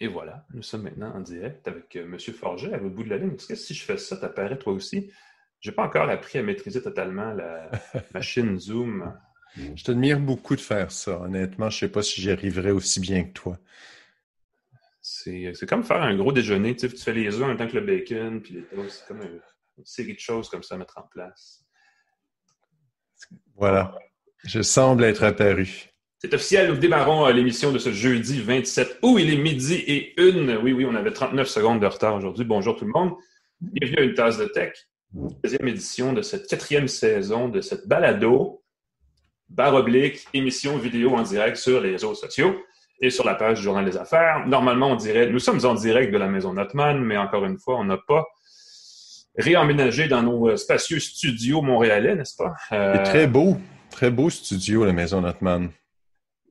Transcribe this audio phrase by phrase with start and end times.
[0.00, 2.18] Et voilà, nous sommes maintenant en direct avec euh, M.
[2.18, 3.34] Forget à l'autre bout de la ligne.
[3.34, 5.10] Est-ce que si je fais ça, t'apparaît toi aussi?
[5.60, 7.70] Je n'ai pas encore appris à maîtriser totalement la
[8.14, 9.14] machine Zoom.
[9.56, 11.20] Je t'admire beaucoup de faire ça.
[11.20, 13.58] Honnêtement, je ne sais pas si j'y arriverai aussi bien que toi.
[15.00, 16.74] C'est comme faire un gros déjeuner.
[16.74, 19.00] Tu, fais les œufs en même temps que le bacon, puis les toasts.
[19.00, 19.40] C'est comme une,
[19.84, 21.64] série de choses comme ça à mettre en place.
[23.56, 23.96] Voilà.
[24.44, 25.93] Je semble être apparu.
[26.24, 29.18] C'est officiel, nous démarrons euh, l'émission de ce jeudi 27 août.
[29.20, 30.56] Il est midi et une.
[30.56, 32.46] Oui, oui, on avait 39 secondes de retard aujourd'hui.
[32.46, 33.12] Bonjour tout le monde.
[33.60, 34.72] Bienvenue à une tasse de tech.
[35.12, 38.62] Deuxième édition de cette quatrième saison de cette balado,
[39.50, 42.56] barre oblique, émission vidéo en direct sur les réseaux sociaux
[43.02, 44.46] et sur la page du Journal des Affaires.
[44.46, 47.76] Normalement, on dirait, nous sommes en direct de la maison Notman, mais encore une fois,
[47.78, 48.24] on n'a pas
[49.36, 52.54] réemménagé dans nos euh, spacieux studios montréalais, n'est-ce pas?
[52.72, 53.04] Euh...
[53.04, 53.58] très beau,
[53.90, 55.68] très beau studio, la maison Notman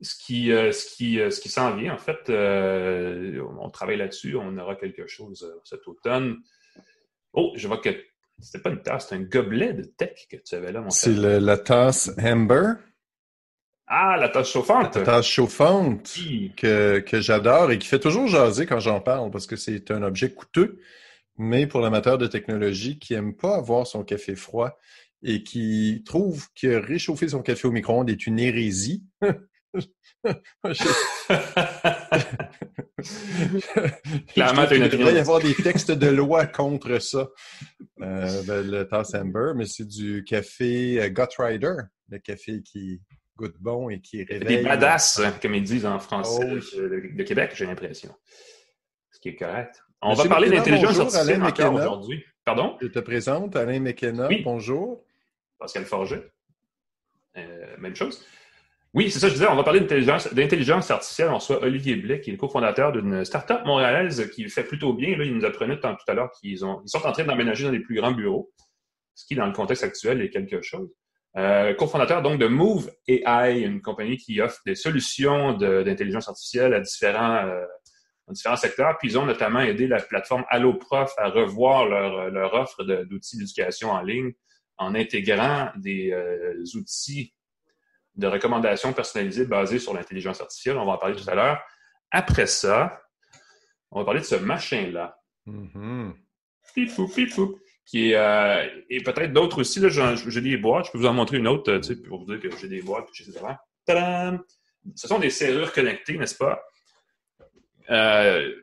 [0.04, 3.96] ce qui, euh, ce qui, euh, ce qui s'en vient, en fait, euh, on travaille
[3.96, 4.36] là-dessus.
[4.36, 6.36] On aura quelque chose cet automne.
[7.32, 7.90] Oh, je vois que
[8.38, 11.14] c'était pas une tasse, c'est un gobelet de tech que tu avais là, mon C'est
[11.14, 12.74] la tasse Amber.
[13.86, 14.96] Ah, la tasse chauffante.
[14.96, 16.18] La tasse chauffante
[16.56, 20.02] que, que j'adore et qui fait toujours jaser quand j'en parle parce que c'est un
[20.02, 20.80] objet coûteux,
[21.36, 24.78] mais pour l'amateur de technologie qui aime pas avoir son café froid
[25.22, 29.04] et qui trouve que réchauffer son café au micro-ondes est une hérésie,
[34.28, 37.28] Clairement, il devrait y avoir des textes de loi contre ça.
[38.00, 41.74] Euh, ben, le Tass Amber, mais c'est du café euh, Rider,
[42.08, 43.00] le café qui
[43.36, 44.58] goûte bon et qui réveille.
[44.58, 48.14] Des badass, comme ils disent en français oh de, Québec, j'ai l'impression.
[49.10, 49.82] Ce qui est correct.
[50.00, 52.24] On va parler d'intelligence artificielle aujourd'hui.
[52.44, 52.76] Pardon?
[52.80, 54.28] Je te présente Alain McKenna.
[54.44, 55.04] Bonjour.
[55.58, 56.30] Pascal Forget.
[57.36, 58.24] Euh, même chose.
[58.94, 61.28] Oui, c'est ça, je disais, on va parler d'intelligence artificielle.
[61.30, 65.16] On reçoit Olivier Blais, qui est le cofondateur d'une start-up montréalaise qui fait plutôt bien.
[65.18, 67.96] Là, il nous apprenait tout à l'heure qu'ils sont en train d'emménager dans les plus
[67.96, 68.52] grands bureaux,
[69.16, 70.88] ce qui, dans le contexte actuel, est quelque chose.
[71.36, 76.78] Euh, cofondateur donc de Move AI, une compagnie qui offre des solutions d'intelligence artificielle à
[76.78, 77.64] différents, euh,
[78.28, 78.96] différents secteurs.
[78.98, 83.90] Puis ils ont notamment aidé la plateforme AlloProf à revoir leur, leur offre d'outils d'éducation
[83.90, 84.34] en ligne
[84.76, 87.33] en intégrant des euh, outils
[88.16, 90.76] de recommandations personnalisées basées sur l'intelligence artificielle.
[90.76, 91.60] On va en parler tout à l'heure.
[92.10, 93.00] Après ça,
[93.90, 95.18] on va parler de ce machin-là.
[95.46, 96.12] Mm
[96.74, 97.58] pipou.
[97.86, 99.80] Qui est, euh, et peut-être d'autres aussi.
[99.88, 100.86] J'ai des boîtes.
[100.86, 103.08] Je peux vous en montrer une autre pour vous dire que j'ai des boîtes.
[103.84, 104.42] Tadam!
[104.94, 106.62] Ce sont des serrures connectées, n'est-ce pas?
[107.90, 108.54] Euh,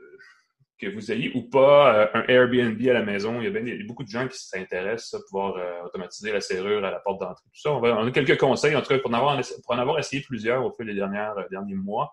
[0.82, 3.78] que vous ayez ou pas euh, un Airbnb à la maison, il y a, bien,
[3.86, 7.46] beaucoup de gens qui s'intéressent à pouvoir euh, automatiser la serrure à la porte d'entrée.
[7.54, 10.00] Tout ça, on, a quelques conseils, en tout cas, pour en avoir, pour en avoir
[10.00, 12.12] essayé plusieurs au fil des dernières, euh, derniers mois.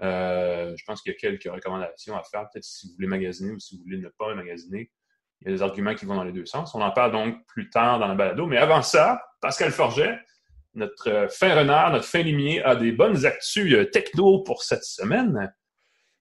[0.00, 3.58] je pense qu'il y a quelques recommandations à faire, peut-être si vous voulez magasiner ou
[3.58, 4.90] si vous voulez ne pas magasiner.
[5.40, 6.74] Il y a des arguments qui vont dans les deux sens.
[6.74, 8.46] On en parle donc plus tard dans la balado.
[8.46, 10.18] Mais avant ça, Pascal Forget,
[10.74, 15.52] notre fin renard, notre fin limier, a des bonnes actus techno pour cette semaine.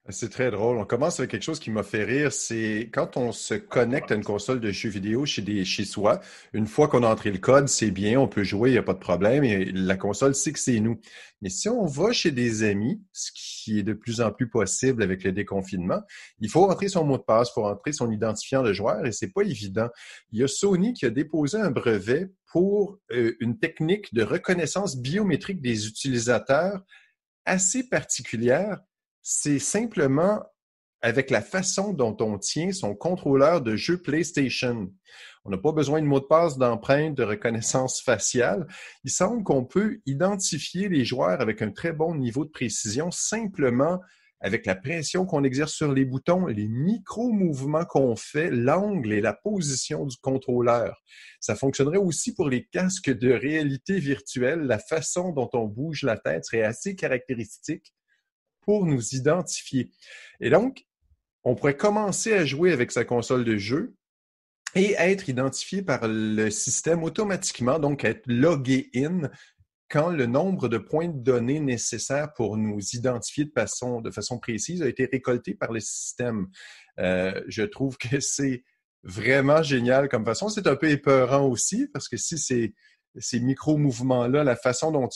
[0.10, 0.78] C'est très drôle.
[0.78, 2.32] On commence avec quelque chose qui m'a fait rire.
[2.32, 6.22] C'est quand on se connecte à une console de jeux vidéo chez, des, chez soi,
[6.54, 8.84] une fois qu'on a entré le code, c'est bien, on peut jouer, il n'y a
[8.84, 9.44] pas de problème.
[9.44, 10.98] Et la console sait que c'est nous.
[11.42, 15.04] Mais si on va chez des amis, ce qui est de plus en plus possible
[15.04, 16.00] avec le déconfinement,
[16.40, 19.12] il faut entrer son mot de passe, il faut entrer son identifiant de joueur et
[19.12, 19.90] c'est pas évident.
[20.32, 24.96] Il y a Sony qui a déposé un brevet pour euh, une technique de reconnaissance
[24.96, 26.82] biométrique des utilisateurs
[27.46, 28.80] assez particulière
[29.30, 30.42] c'est simplement
[31.02, 34.90] avec la façon dont on tient son contrôleur de jeu PlayStation.
[35.44, 38.68] On n'a pas besoin de mot de passe, d'empreinte, de reconnaissance faciale.
[39.04, 44.00] Il semble qu'on peut identifier les joueurs avec un très bon niveau de précision simplement
[44.40, 49.34] avec la pression qu'on exerce sur les boutons, les micro-mouvements qu'on fait, l'angle et la
[49.34, 51.04] position du contrôleur.
[51.42, 54.62] Ça fonctionnerait aussi pour les casques de réalité virtuelle.
[54.62, 57.94] La façon dont on bouge la tête serait assez caractéristique
[58.68, 59.90] pour nous identifier.
[60.42, 60.86] Et donc,
[61.46, 63.96] on pourrait commencer à jouer avec sa console de jeu
[64.76, 69.30] et être identifié par le système automatiquement, donc être logué in
[69.90, 74.38] quand le nombre de points de données nécessaires pour nous identifier de façon, de façon
[74.38, 76.48] précise a été récolté par le système.
[77.00, 78.66] Euh, je trouve que c'est
[79.04, 80.50] vraiment génial comme façon.
[80.50, 82.74] C'est un peu épeurant aussi parce que si c'est
[83.20, 85.10] ces micro-mouvements-là, la façon dont,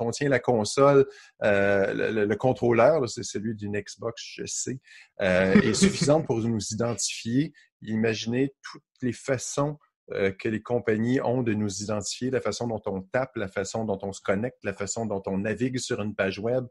[0.00, 1.06] on tient la console,
[1.42, 4.80] euh, le, contrôleur, c'est celui d'une Xbox, je sais,
[5.20, 7.52] euh, est suffisante pour nous identifier.
[7.82, 9.78] Imaginez toutes les façons
[10.12, 13.84] euh, que les compagnies ont de nous identifier, la façon dont on tape, la façon
[13.84, 16.66] dont on se connecte, la façon dont on navigue sur une page web.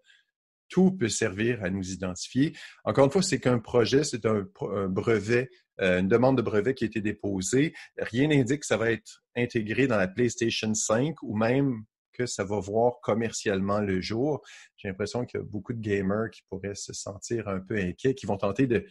[0.70, 2.54] tout peut servir à nous identifier.
[2.84, 4.46] Encore une fois, c'est qu'un projet, c'est un,
[4.90, 7.74] brevet, une demande de brevet qui a été déposée.
[7.98, 11.84] Rien n'indique que ça va être intégré dans la PlayStation 5 ou même
[12.14, 14.42] que ça va voir commercialement le jour.
[14.76, 18.16] J'ai l'impression qu'il y a beaucoup de gamers qui pourraient se sentir un peu inquiets,
[18.16, 18.86] qui vont tenter de,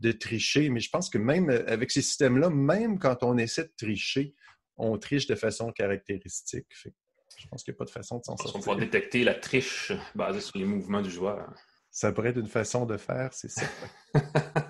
[0.00, 0.68] de tricher.
[0.68, 4.34] Mais je pense que même avec ces systèmes-là, même quand on essaie de tricher,
[4.76, 6.66] on triche de façon caractéristique.
[6.74, 8.68] Je pense qu'il n'y a pas de façon de s'en sortir.
[8.68, 11.54] On va détecter la triche basée sur les mouvements du joueur.
[11.90, 13.66] Ça pourrait être une façon de faire, c'est ça.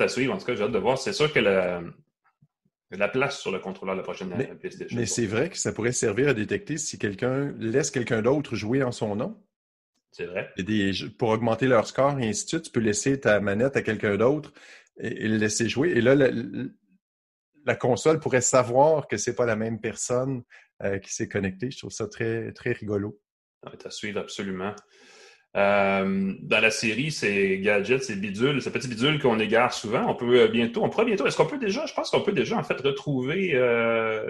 [0.00, 0.34] à suivre.
[0.34, 0.98] En tout cas, j'ai hâte de voir.
[0.98, 1.82] C'est sûr que la,
[2.90, 4.96] la place sur le contrôleur de la prochaine mais, PlayStation.
[4.96, 8.82] Mais c'est vrai que ça pourrait servir à détecter si quelqu'un laisse quelqu'un d'autre jouer
[8.82, 9.40] en son nom.
[10.12, 10.52] C'est vrai.
[11.18, 14.16] pour augmenter leur score et ainsi de suite, tu peux laisser ta manette à quelqu'un
[14.16, 14.52] d'autre
[14.96, 15.90] et, le laisser jouer.
[15.90, 20.44] Et là, la, console pourrait savoir que c'est pas la même personne
[20.84, 21.72] euh, qui s'est connectée.
[21.72, 23.20] Je trouve ça très, très rigolo.
[23.64, 24.74] Ça va être à suivre absolument.
[25.56, 30.04] Euh, dans la série, c'est gadgets, c'est bidule, c'est petit bidule qu'on égare souvent.
[30.08, 32.32] On peut euh, bientôt, on pourra bientôt, est-ce qu'on peut déjà, je pense qu'on peut
[32.32, 34.28] déjà en fait retrouver euh,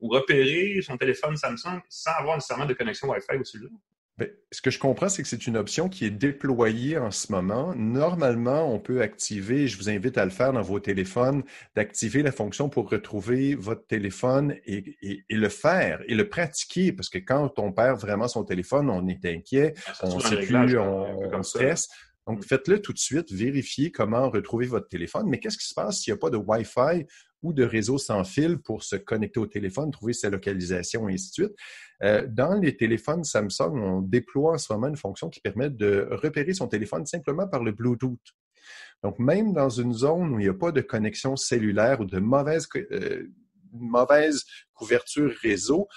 [0.00, 3.70] ou repérer son téléphone Samsung sans avoir nécessairement de connexion Wi-Fi au celui-là?
[4.18, 7.30] Ben, ce que je comprends, c'est que c'est une option qui est déployée en ce
[7.30, 7.72] moment.
[7.76, 11.44] Normalement, on peut activer, je vous invite à le faire dans vos téléphones,
[11.76, 14.96] d'activer la fonction pour retrouver votre téléphone et,
[15.30, 19.24] le faire et le pratiquer, parce que quand on perd vraiment son téléphone, on est
[19.24, 21.88] inquiet, ah, on ne sait plus, on, stresse.
[22.28, 22.42] Donc, mm.
[22.42, 25.26] faites-le tout de suite, vérifiez comment retrouver votre téléphone.
[25.28, 27.06] Mais qu'est-ce qui se passe s'il n'y a pas de Wi-Fi
[27.42, 31.30] ou de réseau sans fil pour se connecter au téléphone, trouver sa localisation et ainsi
[31.30, 31.56] de suite?
[32.02, 36.08] Euh, dans les téléphones Samsung, on déploie en ce moment une fonction qui permet de
[36.10, 38.20] repérer son téléphone simplement par le Bluetooth.
[39.02, 42.18] Donc, même dans une zone où il n'y a pas de connexion cellulaire ou de
[42.18, 43.26] mauvaise, euh,
[43.72, 45.88] mauvaise couverture réseau,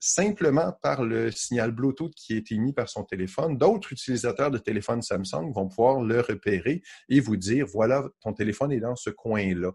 [0.00, 5.02] simplement par le signal Bluetooth qui est émis par son téléphone, d'autres utilisateurs de téléphones
[5.02, 9.72] Samsung vont pouvoir le repérer et vous dire, voilà, ton téléphone est dans ce coin-là.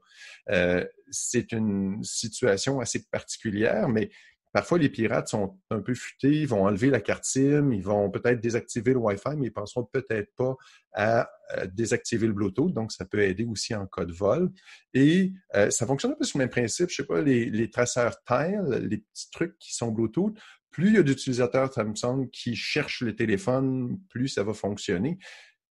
[0.50, 4.10] Euh, c'est une situation assez particulière, mais
[4.54, 8.10] Parfois, les pirates sont un peu futés, ils vont enlever la carte SIM, ils vont
[8.12, 10.56] peut-être désactiver le Wi-Fi, mais ils penseront peut-être pas
[10.94, 11.30] à
[11.74, 14.52] désactiver le Bluetooth, donc ça peut aider aussi en cas de vol.
[14.94, 17.70] Et euh, ça fonctionne un peu sur le même principe, je sais pas, les, les
[17.70, 20.38] traceurs Tile, les petits trucs qui sont Bluetooth,
[20.74, 25.20] plus il y a d'utilisateurs Samsung qui cherchent le téléphone, plus ça va fonctionner.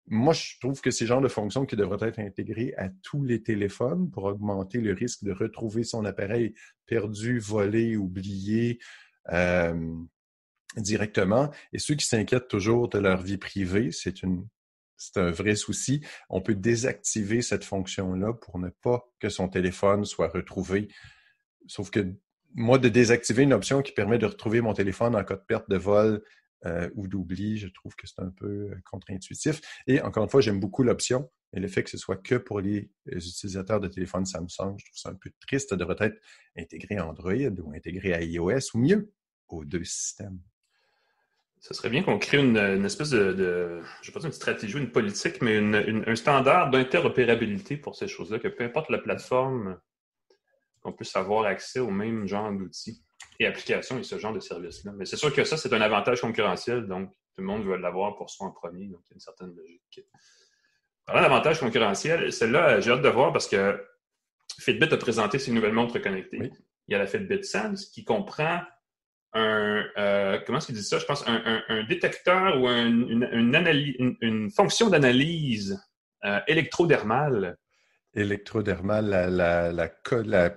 [0.10, 3.24] Moi, je trouve que c'est le genre de fonction qui devrait être intégrée à tous
[3.24, 6.54] les téléphones pour augmenter le risque de retrouver son appareil
[6.86, 8.80] perdu, volé, oublié
[9.32, 9.96] euh,
[10.78, 11.52] directement.
[11.74, 14.48] Et ceux qui s'inquiètent toujours de leur vie privée, c'est une
[14.98, 16.02] c'est un vrai souci.
[16.30, 20.88] On peut désactiver cette fonction-là pour ne pas que son téléphone soit retrouvé.
[21.68, 22.14] Sauf que
[22.56, 25.70] moi, de désactiver une option qui permet de retrouver mon téléphone en cas de perte
[25.70, 26.24] de vol
[26.66, 29.62] euh, ou d'oubli, je trouve que c'est un peu euh, contre-intuitif.
[29.86, 32.62] Et encore une fois, j'aime beaucoup l'option, mais le fait que ce soit que pour
[32.62, 35.70] les utilisateurs de téléphone Samsung, je trouve ça un peu triste.
[35.70, 36.20] Ça devrait être
[36.58, 39.14] intégré à Android ou intégré à iOS ou mieux
[39.50, 40.40] aux deux systèmes.
[41.60, 44.92] Ce serait bien qu'on crée une, espèce de, je ne sais pas une stratégie, une
[44.92, 49.80] politique, mais un standard d'interopérabilité pour ces choses-là, que peu importe la plateforme,
[50.82, 53.04] qu'on puisse avoir accès au même genre d'outils
[53.40, 54.92] et applications et ce genre de services-là.
[54.96, 58.16] Mais c'est sûr que ça, c'est un avantage concurrentiel, donc tout le monde veut l'avoir
[58.16, 60.02] pour soi en premier, donc il y a une certaine logique.
[61.06, 63.82] Parlant d'avantage concurrentiel, celle-là, j'ai hâte de voir parce que
[64.60, 66.52] Fitbit a présenté ses nouvelles montres connectées.
[66.88, 68.62] Il y a la Fitbit Sense qui comprend
[69.34, 71.00] un, euh, comment est-ce qu'il dit ça?
[71.00, 75.80] Je pense un, détecteur ou une, une, fonction d'analyse
[76.26, 77.58] euh, électrodermale.
[78.14, 79.92] Électrodermale, la, la, la,
[80.24, 80.50] la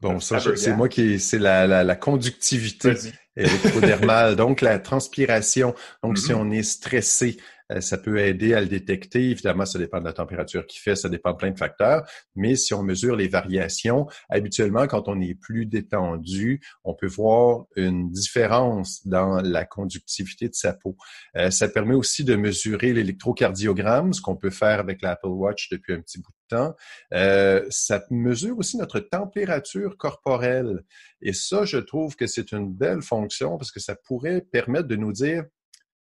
[0.00, 2.94] Bon, ça, c'est moi qui, c'est la, la, la, conductivité
[3.36, 5.74] électrodermale, donc la transpiration.
[6.02, 6.36] Donc, si mm-hmm.
[6.36, 7.36] on est stressé,
[7.78, 9.30] ça peut aider à le détecter.
[9.30, 12.04] Évidemment, ça dépend de la température qu'il fait, ça dépend de plein de facteurs.
[12.34, 17.66] Mais si on mesure les variations, habituellement, quand on est plus détendu, on peut voir
[17.76, 20.96] une différence dans la conductivité de sa peau.
[21.36, 25.94] Euh, ça permet aussi de mesurer l'électrocardiogramme, ce qu'on peut faire avec l'Apple Watch depuis
[25.94, 26.74] un petit bout de temps.
[27.14, 30.82] Euh, ça mesure aussi notre température corporelle.
[31.22, 34.96] Et ça, je trouve que c'est une belle fonction parce que ça pourrait permettre de
[34.96, 35.44] nous dire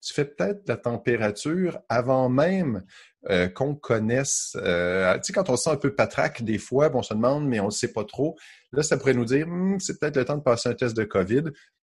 [0.00, 2.85] tu fais peut-être la température avant même
[3.29, 4.57] euh, qu'on connaisse.
[4.57, 7.49] Euh, tu sais, quand on se sent un peu patraque, des fois, on se demande,
[7.49, 8.37] mais on ne sait pas trop.
[8.73, 11.05] Là, ça pourrait nous dire, hum, c'est peut-être le temps de passer un test de
[11.05, 11.45] COVID.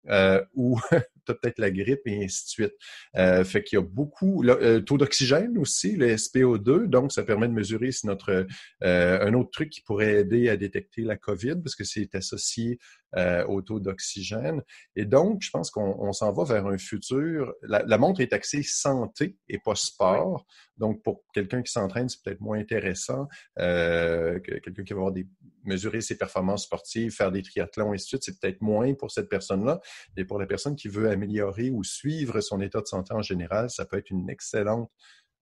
[0.10, 0.78] Euh, ou
[1.26, 2.74] peut-être la grippe et ainsi de suite.
[3.16, 7.48] Euh, fait qu'il y a beaucoup, le taux d'oxygène aussi, le SPO2, donc ça permet
[7.48, 8.46] de mesurer si notre
[8.82, 12.80] un autre truc qui pourrait aider à détecter la COVID parce que c'est associé
[13.18, 14.62] euh, au taux d'oxygène.
[14.96, 17.54] Et donc, je pense qu'on s'en va vers un futur.
[17.62, 20.46] La, montre est axée santé et pas sport.
[20.78, 23.28] Donc, pour quelqu'un qui s'entraîne, c'est peut-être moins intéressant
[23.60, 25.28] euh, que quelqu'un qui va avoir des,
[25.64, 28.24] mesurer ses performances sportives, faire des triathlons, et ainsi de suite.
[28.24, 29.80] C'est peut-être moins pour cette personne-là.
[30.18, 33.70] Et pour la personne qui veut améliorer ou suivre son état de santé en général,
[33.70, 34.90] ça peut être une excellente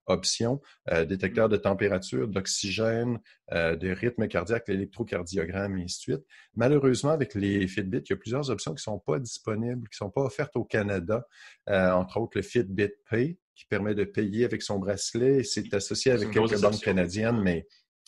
[0.06, 3.18] options, euh, détecteur de température, d'oxygène,
[3.52, 6.26] euh, de rythme cardiaque, l'électrocardiogramme, et ainsi de suite.
[6.54, 9.94] Malheureusement, avec les Fitbit, il y a plusieurs options qui ne sont pas disponibles, qui
[10.02, 11.26] ne sont pas offertes au Canada,
[11.68, 15.44] euh, entre autres le Fitbit Pay, qui permet de payer avec son bracelet.
[15.44, 17.66] C'est associé avec quelques banques canadiennes, mais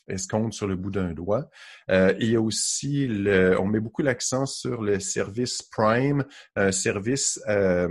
[0.09, 1.49] escompte sur le bout d'un doigt.
[1.91, 6.25] Euh, il y a aussi, le, on met beaucoup l'accent sur le service Prime,
[6.57, 7.89] un service euh,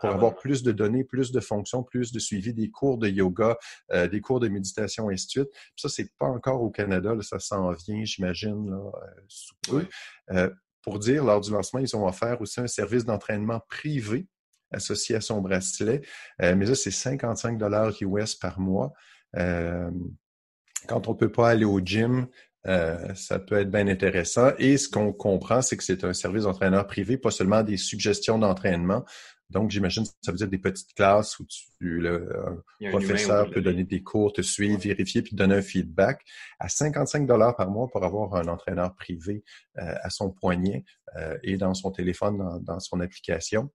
[0.00, 3.08] pour ah avoir plus de données, plus de fonctions, plus de suivi des cours de
[3.08, 3.56] yoga,
[3.92, 5.48] euh, des cours de méditation, et ainsi de suite.
[5.76, 8.90] ça, c'est pas encore au Canada, là, ça s'en vient, j'imagine, là,
[9.28, 9.86] sous peu.
[10.82, 14.28] pour dire, lors du lancement, ils ont offert aussi un service d'entraînement privé
[14.70, 16.02] associé à son bracelet.
[16.40, 18.92] mais ça, c'est 55 dollars US par mois.
[19.36, 19.90] Euh,
[20.86, 22.26] quand on ne peut pas aller au gym,
[22.66, 24.52] euh, ça peut être bien intéressant.
[24.58, 28.38] Et ce qu'on comprend, c'est que c'est un service d'entraîneur privé, pas seulement des suggestions
[28.38, 29.04] d'entraînement.
[29.50, 33.84] Donc, j'imagine que ça veut dire des petites classes où tu, le professeur peut donner
[33.84, 36.22] des cours, te suivre, vérifier, puis donner un feedback.
[36.58, 39.44] À 55 dollars par mois pour avoir un entraîneur privé
[39.78, 40.84] euh, à son poignet
[41.16, 43.70] euh, et dans son téléphone, dans, dans son application,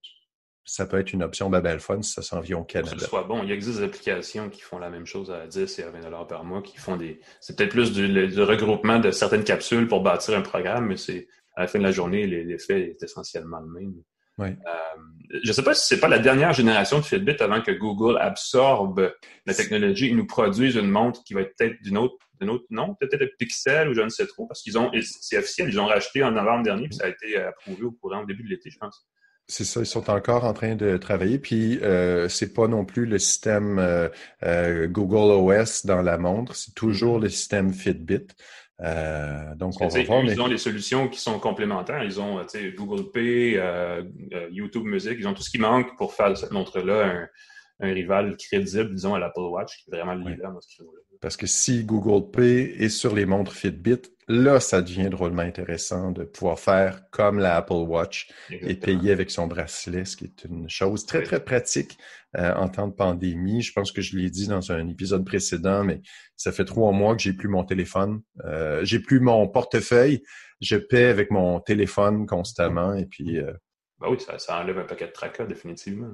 [0.70, 2.96] ça peut être une option Babel Fun si ça s'en vient au Canada.
[2.96, 5.80] Que ce soit bon, il existe des applications qui font la même chose à 10
[5.80, 7.20] et à 20 par mois, qui font des.
[7.42, 11.62] C'est peut-être plus du, regroupement de certaines capsules pour bâtir un programme, mais c'est à
[11.62, 13.94] la fin de la journée, l'effet est essentiellement le même.
[14.38, 14.48] Oui.
[14.48, 17.72] Euh, je ne sais pas si c'est pas la dernière génération de Fitbit avant que
[17.72, 19.14] Google absorbe
[19.46, 22.66] la technologie et nous produise une montre qui va être peut-être d'une autre, d'une autre
[22.70, 25.88] nom, peut-être Pixel ou je ne sais trop, parce qu'ils ont, c'est officiel, ils ont
[25.88, 28.70] racheté en novembre dernier, puis ça a été approuvé au courant au début de l'été,
[28.70, 29.06] je pense.
[29.50, 31.40] C'est ça, ils sont encore en train de travailler.
[31.40, 34.08] Puis euh, c'est pas non plus le système euh,
[34.44, 38.28] euh, Google OS dans la montre, c'est toujours le système Fitbit.
[38.82, 42.04] Euh, donc on va voir, Ils ont les solutions qui sont complémentaires.
[42.04, 42.46] Ils ont
[42.78, 43.60] Google Pay,
[44.52, 47.28] YouTube Music, ils ont tout ce qui manque pour faire de cette montre-là un,
[47.88, 51.09] un, rival crédible, disons, à l'Apple Watch, qui est vraiment le leader dans ce créneau-là.
[51.22, 56.12] Parce que si Google Pay est sur les montres Fitbit, là, ça devient drôlement intéressant
[56.12, 60.46] de pouvoir faire comme la Apple Watch et payer avec son bracelet, ce qui est
[60.46, 61.98] une chose très, très pratique
[62.38, 63.62] euh, en temps de pandémie.
[63.62, 66.02] Je pense que je l'ai dit dans un épisode précédent, mais
[66.38, 68.22] ça fait trois mois que j'ai plus mon téléphone.
[68.46, 70.24] Euh, j'ai plus mon portefeuille.
[70.62, 73.40] Je paie avec mon téléphone constamment et puis...
[73.40, 73.52] Euh,
[74.00, 76.08] ben oui, ça, enlève un paquet de tracas, définitivement.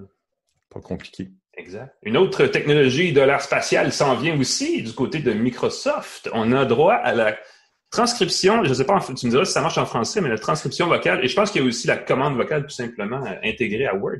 [0.75, 1.29] Pas compliqué.
[1.57, 1.95] Exact.
[2.03, 6.29] Une autre technologie de l'art spatial s'en vient aussi du côté de Microsoft.
[6.33, 7.37] On a droit à la
[7.91, 10.37] transcription, je ne sais pas, tu me diras si ça marche en français, mais la
[10.37, 13.85] transcription vocale, et je pense qu'il y a aussi la commande vocale tout simplement intégrée
[13.85, 14.19] à Word.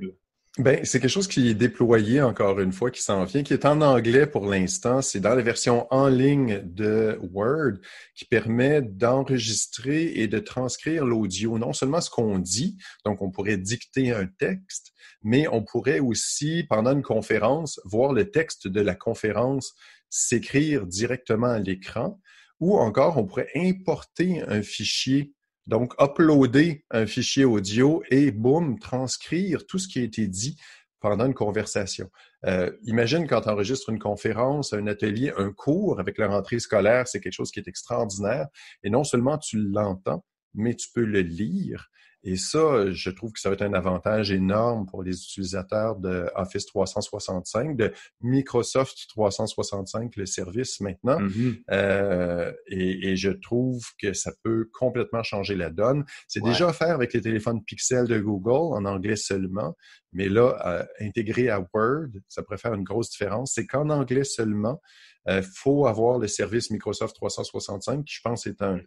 [0.58, 3.66] Ben, c'est quelque chose qui est déployé encore une fois, qui s'en vient, qui est
[3.66, 5.02] en anglais pour l'instant.
[5.02, 7.74] C'est dans la version en ligne de Word
[8.16, 13.58] qui permet d'enregistrer et de transcrire l'audio, non seulement ce qu'on dit, donc on pourrait
[13.58, 14.94] dicter un texte,
[15.26, 19.74] mais on pourrait aussi, pendant une conférence, voir le texte de la conférence
[20.08, 22.22] s'écrire directement à l'écran,
[22.60, 25.34] ou encore on pourrait importer un fichier,
[25.66, 30.58] donc uploader un fichier audio et boum, transcrire tout ce qui a été dit
[31.00, 32.08] pendant une conversation.
[32.46, 37.08] Euh, imagine quand tu enregistres une conférence, un atelier, un cours avec la rentrée scolaire,
[37.08, 38.48] c'est quelque chose qui est extraordinaire.
[38.84, 41.90] Et non seulement tu l'entends, mais tu peux le lire.
[42.26, 46.28] Et ça, je trouve que ça va être un avantage énorme pour les utilisateurs de
[46.36, 51.20] Office 365, de Microsoft 365, le service maintenant.
[51.20, 51.64] Mm-hmm.
[51.72, 56.04] euh, et, et, je trouve que ça peut complètement changer la donne.
[56.28, 59.76] C'est déjà offert avec les téléphones Pixel de Google, en anglais seulement.
[60.12, 63.52] Mais là, euh, intégré à Word, ça pourrait faire une grosse différence.
[63.54, 64.82] C'est qu'en anglais seulement,
[65.28, 68.80] il euh, faut avoir le service Microsoft 365, qui je pense est un,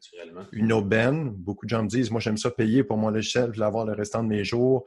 [0.52, 1.30] une aubaine.
[1.30, 3.92] Beaucoup de gens me disent, moi j'aime ça payer pour mon logiciel, je l'avoir le
[3.92, 4.85] restant de mes jours.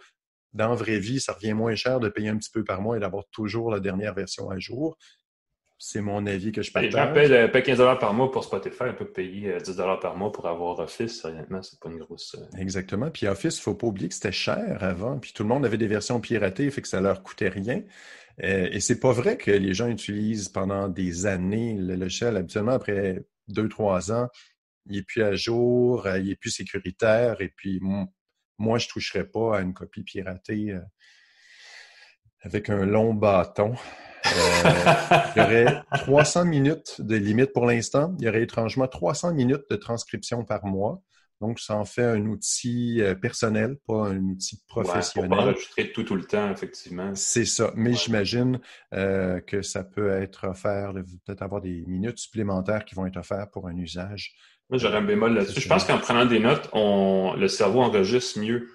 [0.53, 2.97] Dans la vraie vie, ça revient moins cher de payer un petit peu par mois
[2.97, 4.97] et d'avoir toujours la dernière version à jour.
[5.77, 6.93] C'est mon avis que je partage.
[7.15, 10.31] Les gens paient, 15 par mois pour Spotify, on peut payer 10 euh, par mois
[10.31, 11.25] pour avoir Office.
[11.25, 12.35] Honnêtement, c'est pas une grosse.
[12.35, 13.09] Euh, Exactement.
[13.09, 15.17] Puis Office, il ne faut pas oublier que c'était cher avant.
[15.17, 17.81] Puis tout le monde avait des versions piratées, fait que ça leur coûtait rien.
[18.43, 22.37] Euh, et c'est pas vrai que les gens utilisent pendant des années le logiciel.
[22.37, 24.27] Habituellement, après deux, trois ans,
[24.87, 27.41] il est plus à jour, euh, il est plus sécuritaire.
[27.41, 27.79] Et puis,
[28.57, 30.81] moi, je toucherais pas à une copie piratée euh,
[32.41, 33.75] avec un long bâton.
[34.25, 38.15] il y aurait 300 minutes de limite pour l'instant.
[38.19, 41.01] Il y aurait étrangement 300 minutes de transcription par mois.
[41.41, 45.31] Donc, ça en fait un outil euh, personnel, pas un outil professionnel.
[45.31, 47.15] Ouais, pas enregistrer tout, tout le temps, effectivement.
[47.15, 47.71] C'est ça.
[47.75, 48.59] Mais j'imagine
[48.93, 53.51] euh, que ça peut être offert, peut-être avoir des minutes supplémentaires qui vont être offertes
[53.51, 54.35] pour un usage.
[54.69, 55.61] Moi, j'aurais un bémol là-dessus.
[55.61, 58.69] Je pense qu'en prenant des notes, on, le cerveau enregistre mieux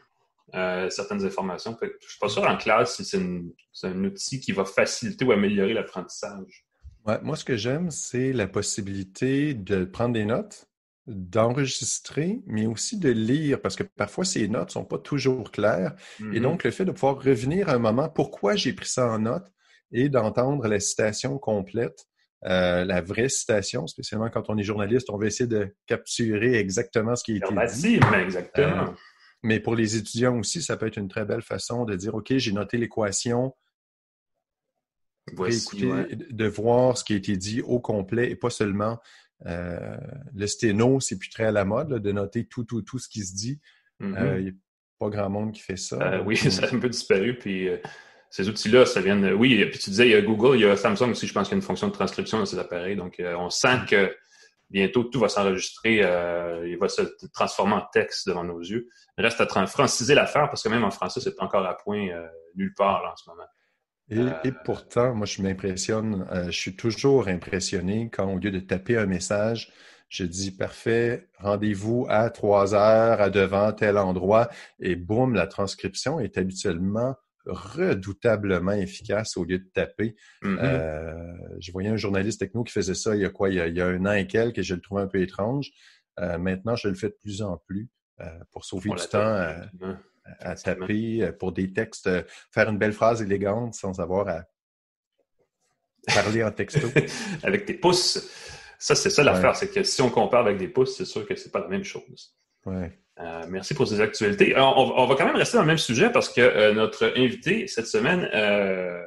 [0.54, 1.76] euh, certaines informations.
[1.80, 5.30] Je ne suis pas sûr en classe si c'est un outil qui va faciliter ou
[5.30, 6.66] améliorer l'apprentissage.
[7.06, 10.68] Ouais, moi, ce que j'aime, c'est la possibilité de prendre des notes,
[11.06, 15.94] d'enregistrer, mais aussi de lire, parce que parfois ces notes ne sont pas toujours claires.
[16.18, 16.40] Et mm-hmm.
[16.40, 19.46] donc, le fait de pouvoir revenir à un moment, pourquoi j'ai pris ça en note,
[19.92, 22.06] et d'entendre la citation complète,
[22.44, 27.16] euh, la vraie citation, spécialement quand on est journaliste, on va essayer de capturer exactement
[27.16, 28.00] ce qui a été dit.
[28.20, 28.88] exactement.
[28.88, 28.92] Euh,
[29.42, 32.36] mais pour les étudiants aussi, ça peut être une très belle façon de dire, OK,
[32.36, 33.54] j'ai noté l'équation,
[35.32, 38.98] de voir ce qui a été dit au complet et pas seulement
[39.44, 39.96] euh,
[40.34, 43.22] le sténo, c'est plus très à la mode de noter tout, tout, tout ce qui
[43.22, 43.60] se dit.
[44.00, 44.18] Mm-hmm.
[44.18, 44.54] Euh, il n'y a
[44.98, 45.96] pas grand monde qui fait ça.
[46.00, 47.36] Euh, oui, ça a un peu disparu.
[47.38, 47.68] Puis
[48.30, 49.32] ces outils-là, ça vient de.
[49.32, 51.48] Oui, puis tu disais, il y a Google, il y a Samsung aussi, je pense
[51.48, 52.96] qu'il y a une fonction de transcription dans ces appareils.
[52.96, 54.14] Donc, on sent que
[54.70, 55.98] bientôt tout va s'enregistrer,
[56.66, 57.02] il va se
[57.32, 58.88] transformer en texte devant nos yeux.
[59.18, 62.08] Il reste à franciser l'affaire parce que même en français, c'est encore à point
[62.54, 63.46] nulle part en ce moment.
[64.08, 68.60] Et, et, pourtant, moi, je m'impressionne, euh, je suis toujours impressionné quand, au lieu de
[68.60, 69.72] taper un message,
[70.08, 74.48] je dis parfait, rendez-vous à trois heures à devant tel endroit,
[74.78, 80.16] et boum, la transcription est habituellement redoutablement efficace au lieu de taper.
[80.42, 80.58] Mm-hmm.
[80.62, 83.80] euh, je voyais un journaliste techno qui faisait ça il y a quoi, il y
[83.80, 85.70] a, un an et quelques, et je le trouvais un peu étrange.
[86.18, 87.88] Euh, maintenant, je le fais de plus en plus
[88.20, 89.54] euh, pour sauver du temps
[90.40, 94.44] à taper euh, pour des textes, euh, faire une belle phrase élégante sans avoir à
[96.14, 96.88] parler en texto.
[97.42, 98.30] avec tes pouces.
[98.78, 101.34] Ça, c'est ça l'affaire, c'est que si on compare avec des pouces, c'est sûr que
[101.34, 102.34] c'est pas la même chose.
[102.66, 102.98] Ouais.
[103.18, 104.54] Euh, merci pour ces actualités.
[104.58, 108.24] on, va quand même rester dans le même sujet parce que notre invité cette semaine
[108.24, 109.00] a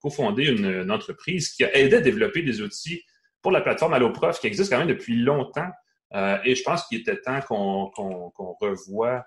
[0.00, 3.04] cofondé une, entreprise qui a aidé à développer des outils
[3.40, 5.70] pour la plateforme AlloProf qui existe quand même depuis longtemps.
[6.12, 9.24] et je pense qu'il était temps qu'on revoie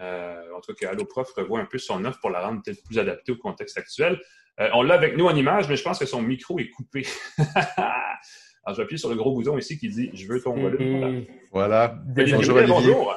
[0.00, 2.98] euh, en tout cas, AlloProf revoit un peu son offre pour la rendre peut-être plus
[2.98, 4.20] adaptée au contexte actuel.
[4.60, 7.06] Euh, on l'a avec nous en image, mais je pense que son micro est coupé.
[7.76, 11.24] Alors, je vais appuyer sur le gros bouton ici qui dit «Je veux ton volume».
[11.52, 11.96] Voilà.
[12.06, 12.74] Bonjour, Olivier.
[12.74, 13.14] Bonjour.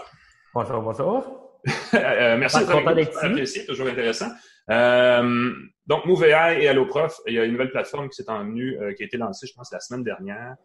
[0.54, 1.60] Bonjour, bonjour.
[1.94, 4.30] euh, merci d'être apprécié, toujours intéressant.
[4.70, 5.52] Euh,
[5.88, 8.94] donc, MoveAI et AlloProf, il y a une nouvelle plateforme qui s'est en venue, euh,
[8.94, 10.56] qui a été lancée, je pense, la semaine dernière.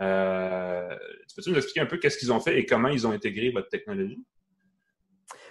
[0.00, 0.94] Euh,
[1.34, 3.68] peux-tu nous expliquer un peu qu'est-ce qu'ils ont fait et comment ils ont intégré votre
[3.68, 4.22] technologie?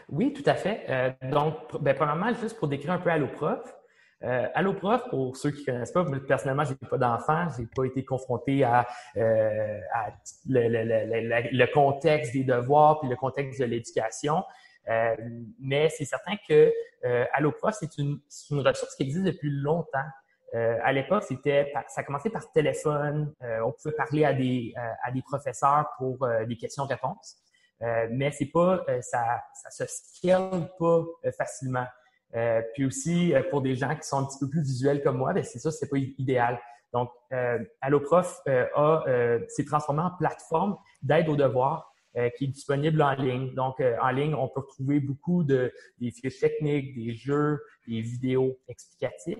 [0.09, 0.85] Oui, tout à fait.
[0.89, 3.75] Euh, donc, ben, premièrement, juste pour décrire un peu AlloProf.
[4.23, 7.67] Euh, AlloProf, pour ceux qui ne connaissent pas, personnellement, je n'ai pas d'enfant, je n'ai
[7.67, 8.87] pas été confronté à,
[9.17, 9.79] euh,
[10.47, 14.43] le, contexte des devoirs puis le contexte de l'éducation.
[14.87, 15.15] Euh,
[15.59, 16.71] mais c'est certain que
[17.05, 18.19] euh, AlloProf, c'est une,
[18.51, 20.07] une, ressource qui existe depuis longtemps.
[20.53, 23.33] Euh, à l'époque, c'était ça a commencé par téléphone.
[23.41, 27.37] on pouvait parler à des, à des professeurs pour des questions-réponses.
[27.81, 31.85] Euh, mais c'est pas, euh, ça, ça se scale pas euh, facilement.
[32.73, 35.43] puis aussi, pour des gens qui sont un petit peu plus visuels comme moi, ben
[35.43, 36.59] c'est ça, c'est pas idéal.
[36.91, 37.09] Donc,
[37.79, 39.03] AlloProf a,
[39.47, 41.93] s'est transformé en plateforme d'aide aux devoirs
[42.37, 43.53] qui est disponible en ligne.
[43.53, 48.59] Donc, en ligne, on peut retrouver beaucoup de des fiches techniques, des jeux, des vidéos
[48.67, 49.39] explicatives.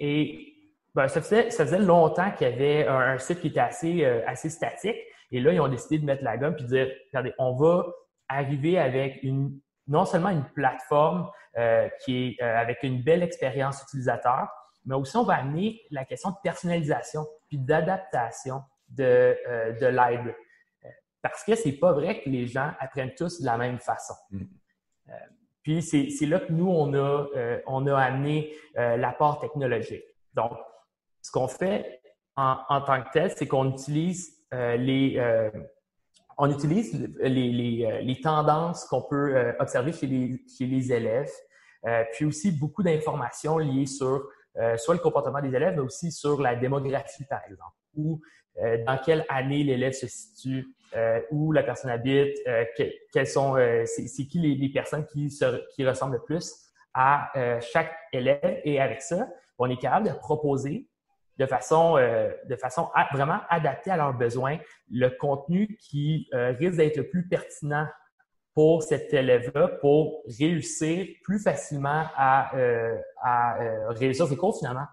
[0.00, 0.54] et
[0.94, 4.06] ben, ça, faisait, ça faisait longtemps qu'il y avait un, un, site qui était assez,
[4.06, 4.96] assez statique.
[5.30, 7.86] Et là, ils ont décidé de mettre la gomme puis de dire, regardez, on va
[8.28, 13.82] arriver avec une, non seulement une plateforme euh, qui est euh, avec une belle expérience
[13.82, 14.48] utilisateur,
[14.84, 20.34] mais aussi on va amener la question de personnalisation puis d'adaptation de, euh, de l'aide.
[21.20, 24.14] Parce que c'est pas vrai que les gens apprennent tous de la même façon.
[24.30, 24.44] Mm.
[25.62, 27.26] puis c'est là que nous, on a,
[27.66, 30.04] on a amené l'apport technologique.
[30.34, 30.52] Donc,
[31.20, 32.00] ce qu'on fait
[32.36, 35.50] en, en, tant que tel, c'est qu'on utilise euh, les, euh,
[36.36, 41.32] on utilise euh, les tendances qu'on peut observer chez les, élèves,
[42.12, 44.28] puis aussi beaucoup d'informations liées sur
[44.76, 48.20] soit le comportement des élèves, mais aussi sur la démographie, par exemple, ou
[48.56, 50.66] dans quelle année l'élève se situe,
[51.30, 52.36] où la personne habite,
[53.26, 56.52] sont, c'est qui les, personnes qui ressemblent le plus
[56.94, 58.60] à chaque élève.
[58.64, 60.88] Et avec ça, on est capable de proposer
[61.38, 64.58] de façon, euh, de façon vraiment adaptée à leurs besoins,
[64.90, 67.86] le contenu qui euh, risque d'être le plus pertinent
[68.54, 73.56] pour cet élève-là pour réussir plus facilement à, euh, à
[73.90, 74.86] réussir ses cours finalement.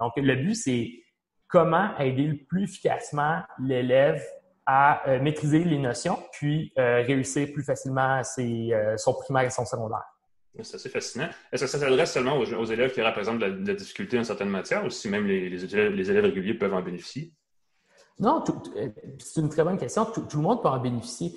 [0.00, 0.90] Donc, le but, c'est
[1.46, 4.20] comment aider le plus efficacement l'élève
[4.66, 9.64] à euh, maîtriser les notions, puis euh, réussir plus facilement ses, son primaire et son
[9.64, 10.02] secondaire.
[10.60, 11.28] C'est assez fascinant.
[11.50, 14.84] Est-ce que ça s'adresse seulement aux, élèves qui représentent de la, difficulté en certaines matières
[14.84, 17.32] ou si même les, élèves, réguliers peuvent en bénéficier?
[18.18, 18.44] Non,
[19.18, 20.04] c'est une très bonne question.
[20.04, 21.34] Tout, le monde peut en bénéficier.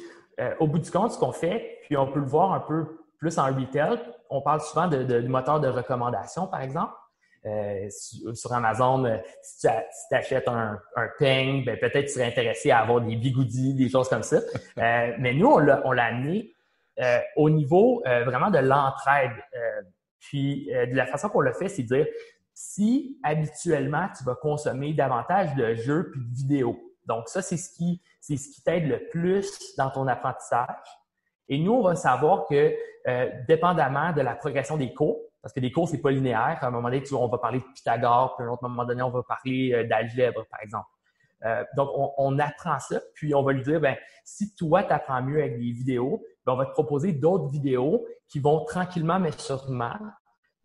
[0.60, 3.38] au bout du compte, ce qu'on fait, puis on peut le voir un peu plus
[3.38, 4.00] en retail,
[4.30, 6.94] on parle souvent de, de, du moteur de recommandation, par exemple.
[7.46, 7.88] Euh,
[8.34, 12.80] sur, Amazon, euh, si tu achètes un, un peigne, ben, peut-être tu serais intéressé à
[12.80, 14.38] avoir des bigoudis, des choses comme ça.
[14.78, 16.55] Euh, mais nous, on l'a amené
[17.36, 19.32] au niveau vraiment de l'entraide.
[20.20, 22.06] puis de la façon qu'on le fait, c'est dire
[22.54, 26.80] si habituellement tu vas consommer davantage de jeux puis de vidéos.
[27.06, 30.88] Donc ça, c'est ce qui c'est ce qui t'aide le plus dans ton apprentissage.
[31.48, 32.74] Et nous, on va savoir que
[33.48, 36.58] dépendamment de la progression des cours, parce que des cours, c'est pas linéaire.
[36.60, 39.04] À un moment donné, on va parler de Pythagore, puis à un autre moment donné,
[39.04, 40.88] on va parler euh, d'algèbre, par exemple.
[41.46, 45.22] Euh, donc, on, apprend ça, puis on va lui dire, ben, si toi, tu apprends
[45.22, 49.32] mieux avec des vidéos, ben, on va te proposer d'autres vidéos qui vont tranquillement, mais
[49.32, 49.96] sûrement,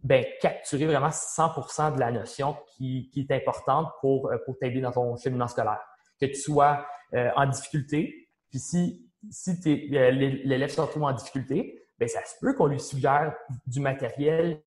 [0.03, 4.93] ben, capturer vraiment 100% de la notion qui, est importante pour, euh, pour t'aider dans
[4.93, 5.81] ton cheminement scolaire.
[6.21, 6.87] Que tu sois
[7.35, 12.67] en difficulté, puis si, si l'élève se retrouve en difficulté, bien, ça se peut qu'on
[12.67, 13.35] lui suggère
[13.67, 14.63] du matériel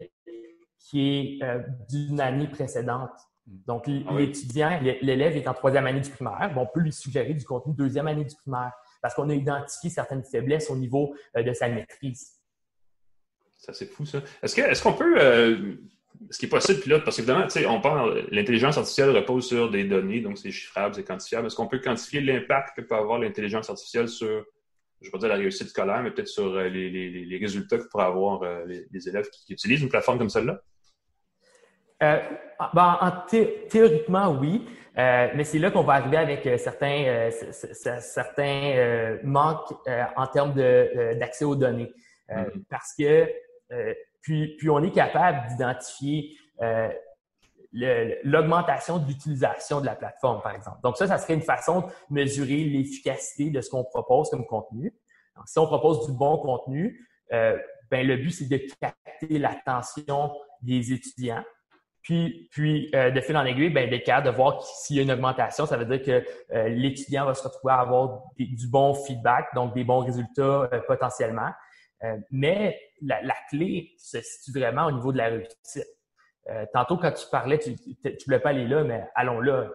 [0.84, 3.12] qui est euh, d'une année précédente.
[3.46, 3.58] Hmm.
[3.68, 7.34] Donc, ah l'étudiant, l'élève est en troisième année du primaire, bon, on peut lui suggérer
[7.34, 11.44] du contenu deuxième année du primaire parce qu'on a identifié certaines faiblesses au niveau euh,
[11.44, 12.40] de sa maîtrise.
[13.58, 14.22] Ça, c'est fou, ça.
[14.42, 15.76] Est-ce qu'on est peut, euh,
[16.30, 19.84] ce qui est possible, puis là, parce qu'évidemment, on parle, l'intelligence artificielle repose sur des
[19.84, 21.48] données, donc c'est chiffrable, c'est quantifiable.
[21.48, 24.46] Est-ce qu'on peut quantifier l'impact que peut avoir l'intelligence artificielle sur
[25.02, 27.90] je ne vais pas dire la réussite scolaire, mais peut-être sur euh, les, résultats que
[27.90, 30.62] pourraient avoir les, élèves qui, utilisent une plateforme comme celle-là?
[32.04, 32.20] Euh,
[32.74, 33.24] ben,
[33.70, 34.68] théoriquement, oui.
[34.96, 37.30] mais c'est là qu'on va arriver avec certains,
[38.00, 39.74] certains manques
[40.16, 41.92] en termes d'accès aux données.
[42.30, 42.64] Mm-hmm.
[42.70, 43.28] Parce que
[44.22, 46.38] puis, puis on est capable d'identifier
[47.74, 50.78] l'augmentation de l'utilisation de la plateforme, par exemple.
[50.84, 54.94] Donc ça, ça serait une façon de mesurer l'efficacité de ce qu'on propose comme contenu.
[55.46, 57.58] si on propose du bon contenu, euh,
[57.90, 61.44] ben, le but, c'est de capter l'attention des étudiants.
[62.04, 65.04] Puis, puis euh, de fil en aiguille, ben, d'être capable de voir s'il y a
[65.04, 68.94] une augmentation, ça veut dire que euh, l'étudiant va se retrouver à avoir du bon
[68.94, 71.50] feedback, donc des bons résultats potentiellement.
[72.30, 75.88] mais la, la, clé se situe vraiment au niveau de la réussite.
[76.50, 79.70] Euh, tantôt, quand tu parlais, tu ne voulais pas aller là, mais allons là.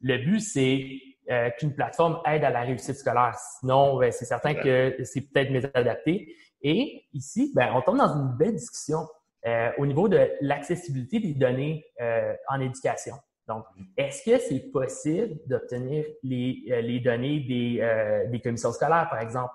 [0.00, 3.34] Le but, c'est euh, qu'une plateforme aide à la réussite scolaire.
[3.58, 6.36] Sinon, ben, c'est certain que c'est peut-être mésadapté.
[6.62, 9.06] Et ici, ben, on tombe dans une belle discussion
[9.46, 11.84] euh, au niveau de l'accessibilité des données
[12.48, 13.14] en éducation.
[13.46, 13.64] Donc,
[13.96, 19.52] est-ce que c'est possible d'obtenir les, les données des, des commissions scolaires, par exemple?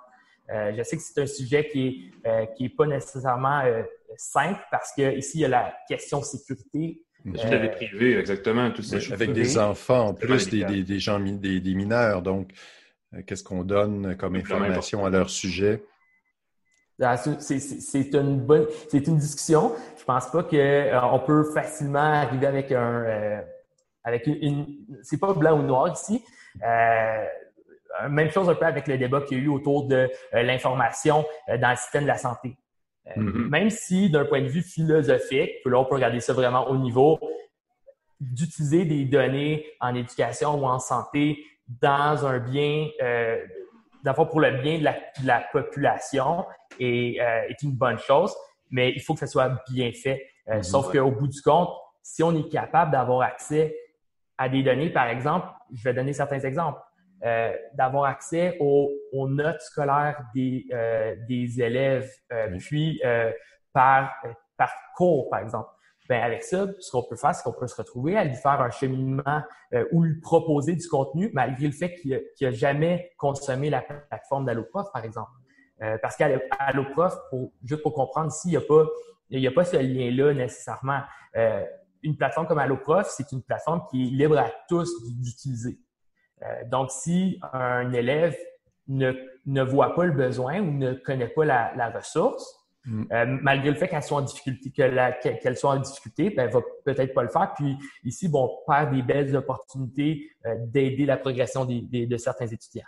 [0.51, 3.83] Euh, je sais que c'est un sujet qui est, euh, qui est pas nécessairement euh,
[4.17, 7.03] simple parce que ici il y a la question sécurité.
[7.35, 8.97] Sujet la vie privée, exactement, tout ça.
[9.13, 12.21] Avec des enfants en plus, des, des, des, gens, des, des mineurs.
[12.21, 12.51] Donc,
[13.27, 15.83] qu'est-ce qu'on donne comme information à leur sujet?
[17.01, 19.73] Ah, c'est une bonne, c'est une discussion.
[19.97, 23.41] Je pense pas que on peut facilement arriver avec un,
[24.03, 26.23] avec une, une c'est pas blanc ou noir ici.
[26.63, 27.25] Euh,
[28.09, 31.25] même chose un peu avec le débat qu'il y a eu autour de euh, l'information
[31.49, 32.55] euh, dans le système de la santé.
[33.15, 33.49] Mm-hmm.
[33.49, 37.19] Même si, d'un point de vue philosophique, là, on peut regarder ça vraiment au niveau
[38.19, 41.43] d'utiliser des données en éducation ou en santé
[41.81, 43.37] dans un bien, euh,
[44.03, 46.45] pour le bien de la, population
[46.79, 48.33] est, est, une bonne chose,
[48.69, 50.25] mais il faut que ça soit bien fait.
[50.47, 50.63] Mm-hmm.
[50.63, 51.69] Sauf qu'au bout du compte,
[52.01, 53.75] si on est capable d'avoir accès
[54.37, 56.79] à des données, par exemple, je vais donner certains exemples.
[57.25, 58.93] Euh, d'avoir accès aux,
[59.27, 63.01] notes scolaires des, euh, des élèves, euh, puis
[63.73, 64.13] par,
[64.55, 65.69] par cours, par exemple.
[66.07, 68.61] Ben avec ça, ce qu'on peut faire, c'est qu'on peut se retrouver à lui faire
[68.61, 69.43] un cheminement
[69.91, 74.91] ou lui proposer du contenu, malgré le fait qu'il n'a jamais consommé la plateforme d'AlloProf,
[74.91, 75.29] par exemple.
[76.01, 78.85] Parce qu'AlloProf, pour, juste pour comprendre, ici, il n'y a pas
[79.31, 81.01] a pas ce lien-là nécessairement.
[82.03, 84.89] une plateforme comme AlloProf, c'est une plateforme qui est libre à tous
[85.19, 85.79] d'utiliser.
[86.43, 88.37] Euh, donc, si un élève
[88.87, 89.13] ne,
[89.45, 93.03] ne, voit pas le besoin ou ne connaît pas la, la ressource, mm.
[93.11, 96.61] euh, malgré le fait qu'elle soit en difficulté, qu'elle soit en difficulté, ben, elle va
[96.85, 97.53] peut-être pas le faire.
[97.55, 102.17] Puis ici, bon, on perd des belles opportunités euh, d'aider la progression des, des, de
[102.17, 102.87] certains étudiants.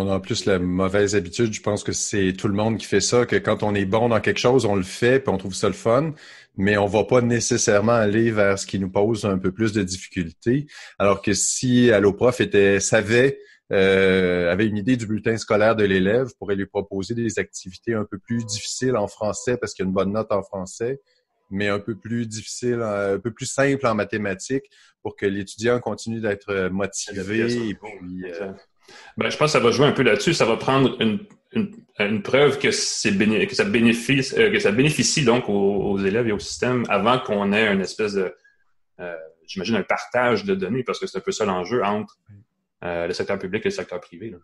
[0.00, 2.86] On a en plus la mauvaise habitude, je pense que c'est tout le monde qui
[2.86, 5.38] fait ça, que quand on est bon dans quelque chose, on le fait, puis on
[5.38, 6.14] trouve ça le fun,
[6.56, 9.82] mais on va pas nécessairement aller vers ce qui nous pose un peu plus de
[9.82, 10.68] difficultés.
[11.00, 13.40] Alors que si Alloprof était savait
[13.72, 18.04] euh, avait une idée du bulletin scolaire de l'élève, pourrait lui proposer des activités un
[18.04, 21.00] peu plus difficiles en français parce qu'il y a une bonne note en français,
[21.50, 24.70] mais un peu plus difficile, un peu plus simple en mathématiques
[25.02, 27.68] pour que l'étudiant continue d'être motivé.
[27.70, 28.52] Et puis, euh,
[29.16, 30.34] ben, je pense que ça va jouer un peu là-dessus.
[30.34, 31.20] Ça va prendre une,
[31.98, 36.84] une, preuve que, ça bénéficie, euh, que ça bénéficie donc aux, élèves et au système
[36.88, 38.34] avant qu'on ait une espèce de,
[39.00, 42.18] euh, j'imagine, un partage de données parce que c'est un peu ça l'enjeu entre
[42.82, 44.30] le secteur public et le secteur privé.
[44.30, 44.38] Là.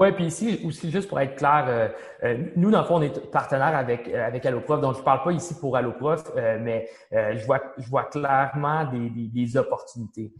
[0.00, 1.88] Oui, puis ici, aussi, juste pour être clair, euh,
[2.24, 5.04] euh, nous, dans le fond, on est partenaire avec, euh, avec Alloprof, donc je ne
[5.04, 10.32] parle pas ici pour Alloprof, mais je, vois, je vois clairement des, des, opportunités.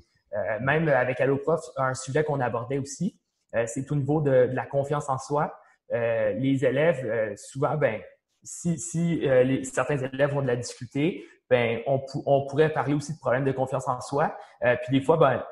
[0.60, 3.18] Même avec Alloprof, un sujet qu'on abordait aussi,
[3.66, 5.52] c'est au niveau de, la confiance en soi.
[5.90, 8.00] les élèves, souvent, ben,
[8.42, 9.22] si, si
[9.64, 13.88] certains élèves ont de la difficulté, ben, on, pourrait parler aussi de problèmes de confiance
[13.88, 14.36] en soi.
[14.60, 15.44] puis des fois, ben,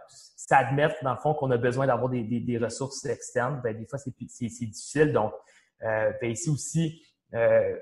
[0.48, 3.86] s'admettre, dans le fond, qu'on a besoin d'avoir des, des, des, ressources externes, ben, des
[3.86, 5.12] fois, c'est difficile.
[5.12, 5.34] Donc,
[5.82, 7.02] euh, ben, ici aussi,
[7.34, 7.76] euh,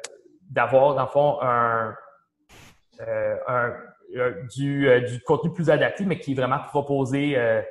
[0.51, 1.95] d'avoir, dans le fond, un,
[3.01, 3.75] euh, un
[4.55, 7.63] du, euh, du, contenu plus adapté, mais qui est vraiment proposé euh,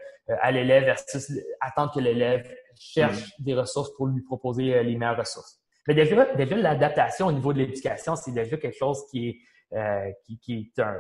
[0.41, 1.31] à l'élève versus
[1.61, 2.47] attendre que l'élève
[2.79, 3.43] cherche mm-hmm.
[3.43, 5.59] des ressources pour lui proposer les meilleures ressources.
[5.87, 9.29] Mais déjà, déjà l'adaptation au niveau de l'éducation, c'est déjà quelque chose qui
[9.71, 10.95] est, qui, qui est un,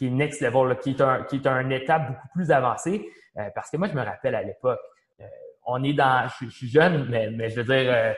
[0.00, 3.06] qui est next level, qui est un, qui est un étape beaucoup plus avancée.
[3.36, 4.80] Euh, parce que moi, je me rappelle à l'époque,
[5.20, 5.24] euh,
[5.66, 8.14] on est dans, je, suis jeune, mais, mais je veux dire, euh,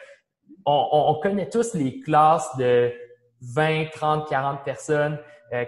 [0.65, 2.93] on, on, connaît tous les classes de
[3.41, 5.19] 20, 30, 40 personnes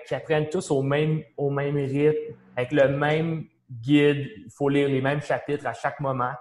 [0.07, 4.27] qui apprennent tous au même, au même rythme, avec le même guide.
[4.37, 6.33] Il faut lire les mêmes chapitres à chaque moment.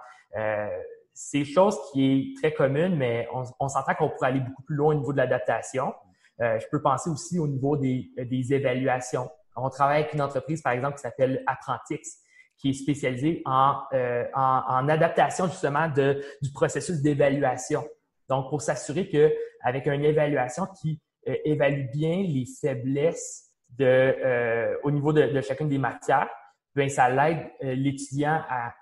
[1.12, 4.94] c'est chose qui est très commune, mais on, s'entend qu'on pourrait aller beaucoup plus loin
[4.94, 5.92] au niveau de l'adaptation.
[6.40, 9.28] je peux penser aussi au niveau des, des évaluations.
[9.56, 12.18] On travaille avec une entreprise, par exemple, qui s'appelle Apprentix,
[12.56, 17.84] qui est spécialisée en, euh, en, en, adaptation justement de, du processus d'évaluation.
[18.28, 24.90] Donc, pour s'assurer qu'avec une évaluation qui euh, évalue bien les faiblesses de, euh, au
[24.90, 26.28] niveau de, chacune des matières,
[26.74, 28.74] bien, ça l'aide euh, l'étudiant à,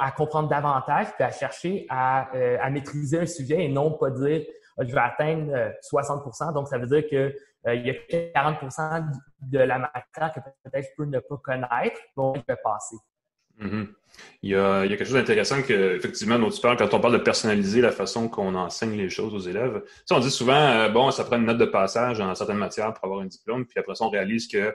[0.00, 2.28] à comprendre davantage puis à chercher à,
[2.60, 4.44] à maîtriser un sujet et non pas dire
[4.78, 5.52] je vais atteindre
[5.92, 7.34] 60% Donc, ça veut dire que
[7.72, 9.04] il y a 40%
[9.40, 12.96] de la matière que peut-être je peux ne pas connaître, donc je vais passer.
[13.60, 13.86] Mm-hmm.
[14.42, 16.92] il, y a, il, y a, quelque chose d'intéressant que, effectivement, dont tu parles quand
[16.92, 19.82] on parle de personnaliser la façon qu'on enseigne les choses aux élèves.
[19.84, 22.58] Tu sais, on dit souvent, euh, bon, ça prend une note de passage dans certaines
[22.58, 24.74] matières pour avoir un diplôme, puis après ça, on réalise que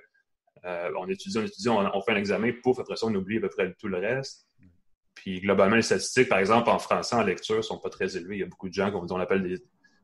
[0.65, 3.41] euh, on étudie, on étudie, on, fait un examen, pouf, après ça, on oublie à
[3.41, 4.45] peu près tout le reste.
[5.15, 8.37] Puis globalement, les statistiques, par exemple, en français, en lecture, sont pas très élevées.
[8.37, 9.55] Il y a beaucoup de gens qu'on appelle des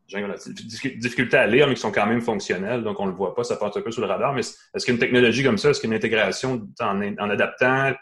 [0.08, 3.06] gens qui ont des difficultés à lire, mais qui sont quand même fonctionnels, donc on
[3.06, 4.34] le voit pas, ça passe un peu sous le radar.
[4.34, 7.94] Mais est-ce qu'une technologie comme ça, est-ce qu'une intégration en, en adaptant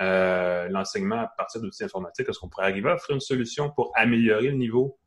[0.00, 3.92] euh, l'enseignement à partir d'outils informatiques, est-ce qu'on pourrait arriver à offrir une solution pour
[3.94, 4.98] améliorer le niveau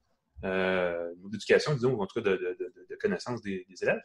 [0.43, 2.57] euh, d'éducation, disons, ou en tout cas de,
[3.01, 4.01] connaissance des, élèves?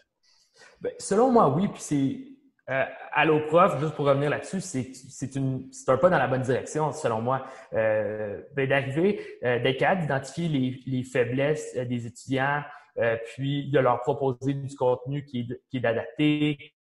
[0.81, 1.69] Bien, selon moi, oui.
[1.69, 6.43] Puis c'est euh, Allo Prof, juste pour revenir là-dessus, c'est un pas dans la bonne
[6.43, 7.45] direction, selon moi.
[7.75, 12.63] Euh, ben, D'arriver, d'être d'identifier les, les, faiblesses des étudiants,
[13.35, 16.75] puis de leur proposer du contenu qui est adapté,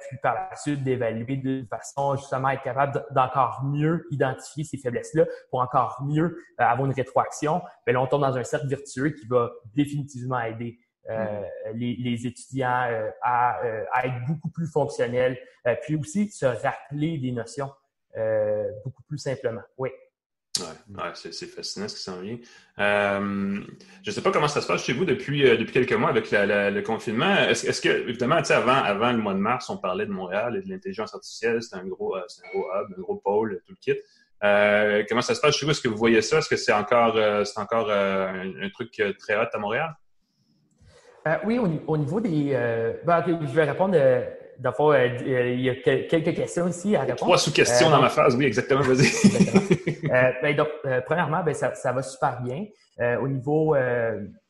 [0.00, 5.24] puis par la suite d'évaluer de façon justement être capable d'encore mieux identifier ces faiblesses-là
[5.50, 7.62] pour encore mieux avoir une rétroaction.
[7.86, 11.42] Ben, là, on tombe dans un cercle virtueux qui va définitivement aider euh,
[11.74, 15.38] les, étudiants euh, à, euh, à, être beaucoup plus fonctionnels,
[15.82, 17.70] puis aussi se rappeler des notions
[18.84, 19.60] beaucoup plus simplement.
[19.76, 19.90] Oui.
[20.60, 22.38] Ouais, ouais c'est fascinant ce qui s'en vient.
[22.78, 26.30] je ne sais pas comment ça se passe chez vous depuis, depuis quelques mois avec
[26.30, 27.36] le confinement.
[27.48, 30.62] Est-ce est que, évidemment, avant, avant le mois de mars, on parlait de Montréal et
[30.62, 32.20] de l'intelligence artificielle, c'était un gros, un
[32.52, 35.06] gros hub, un gros pôle, tout le kit.
[35.08, 35.72] comment ça se passe chez vous?
[35.72, 36.38] Est-ce que vous voyez ça?
[36.38, 39.94] Est-ce que c'est encore, c'est encore un, un, truc très hot à Montréal?
[41.26, 42.50] Euh, oui, au, niveau des.
[42.52, 43.96] Euh, ben, je vais répondre.
[44.56, 47.20] Euh, D'abord, euh, il y a quelques questions ici à répondre.
[47.20, 49.10] Trois sous-questions dans ma phase, oui, exactement, vas-y.
[50.42, 50.68] ben, donc,
[51.06, 52.66] premièrement, ben, ça, ça, va super bien.
[53.20, 53.76] au niveau,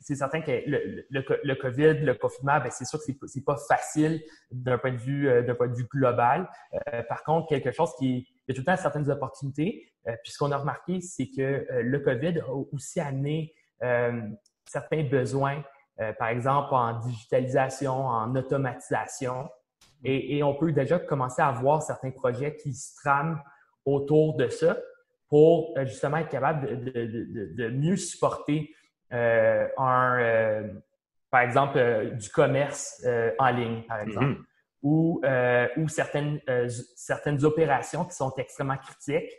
[0.00, 3.56] c'est certain que le, le, le, COVID, le confinement, ben, c'est sûr que c'est pas
[3.68, 6.48] facile d'un point de vue d'un point de vue global.
[7.08, 9.92] par contre, quelque chose qui il y a tout le temps certaines opportunités.
[10.22, 13.54] puis ce qu'on a remarqué, c'est que le COVID a aussi amené
[14.64, 15.62] certains besoins
[16.00, 19.48] euh, par exemple en digitalisation, en automatisation.
[20.04, 23.40] Et, et, on peut déjà commencer à voir certains projets qui se trament
[23.84, 24.76] autour de ça
[25.28, 28.70] pour euh, justement être capable de, de, de, de mieux supporter
[29.12, 30.72] euh, un, euh,
[31.30, 33.04] par exemple, euh, du commerce
[33.38, 34.44] en ligne, par exemple, mm-hmm.
[34.82, 35.22] ou,
[35.76, 36.40] ou certaines,
[36.96, 39.32] certaines opérations qui sont extrêmement critiques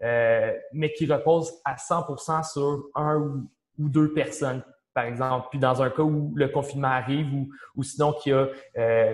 [0.00, 3.48] mais qui repose à 100% sur un ou,
[3.78, 4.62] deux personnes
[4.94, 7.26] par exemple, puis dans un cas où le confinement arrive
[7.74, 8.46] ou, sinon qu'il y a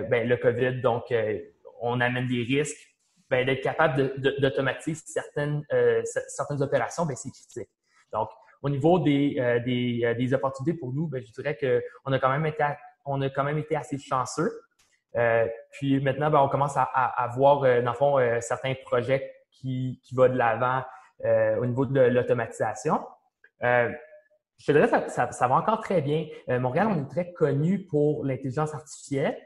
[0.03, 1.13] ben, le COVID, donc
[1.81, 2.77] on amène des risques,
[3.29, 5.65] ben, d'être capable d'automatiser certaines,
[6.27, 7.69] certaines opérations, ben, c'est critique.
[8.13, 8.29] Donc,
[8.61, 12.19] au niveau des, euh, des, euh, des, opportunités pour nous, ben, je dirais qu'on a
[12.19, 12.63] quand même été,
[13.05, 14.51] on a quand même été assez chanceux.
[15.15, 19.99] Euh, puis maintenant, ben, on commence à, à, voir, dans le fond, certains projets qui,
[20.03, 20.83] qui vont de l'avant
[21.59, 22.99] au niveau de l'automatisation.
[24.61, 26.27] Je te dirais ça, ça, va encore très bien.
[26.47, 29.37] Montréal, on est très connu pour l'intelligence artificielle,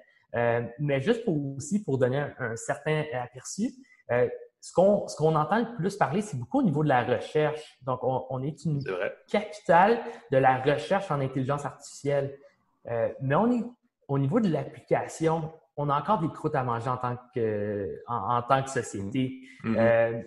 [0.79, 3.71] mais juste pour aussi pour donner un, un certain aperçu,
[4.65, 7.77] ce qu'on ce qu'on entend le plus parler, c'est beaucoup au niveau de la recherche.
[7.83, 8.81] Donc, on, est une
[9.27, 9.99] capitale
[10.31, 12.35] de la recherche en intelligence artificielle.
[12.87, 13.63] Euh, mais on est
[14.07, 18.41] au niveau de l'application, on a encore des croûtes à manger en tant que, en,
[18.41, 19.39] tant que société.
[19.63, 19.75] Mm-hmm.
[19.77, 20.21] Euh,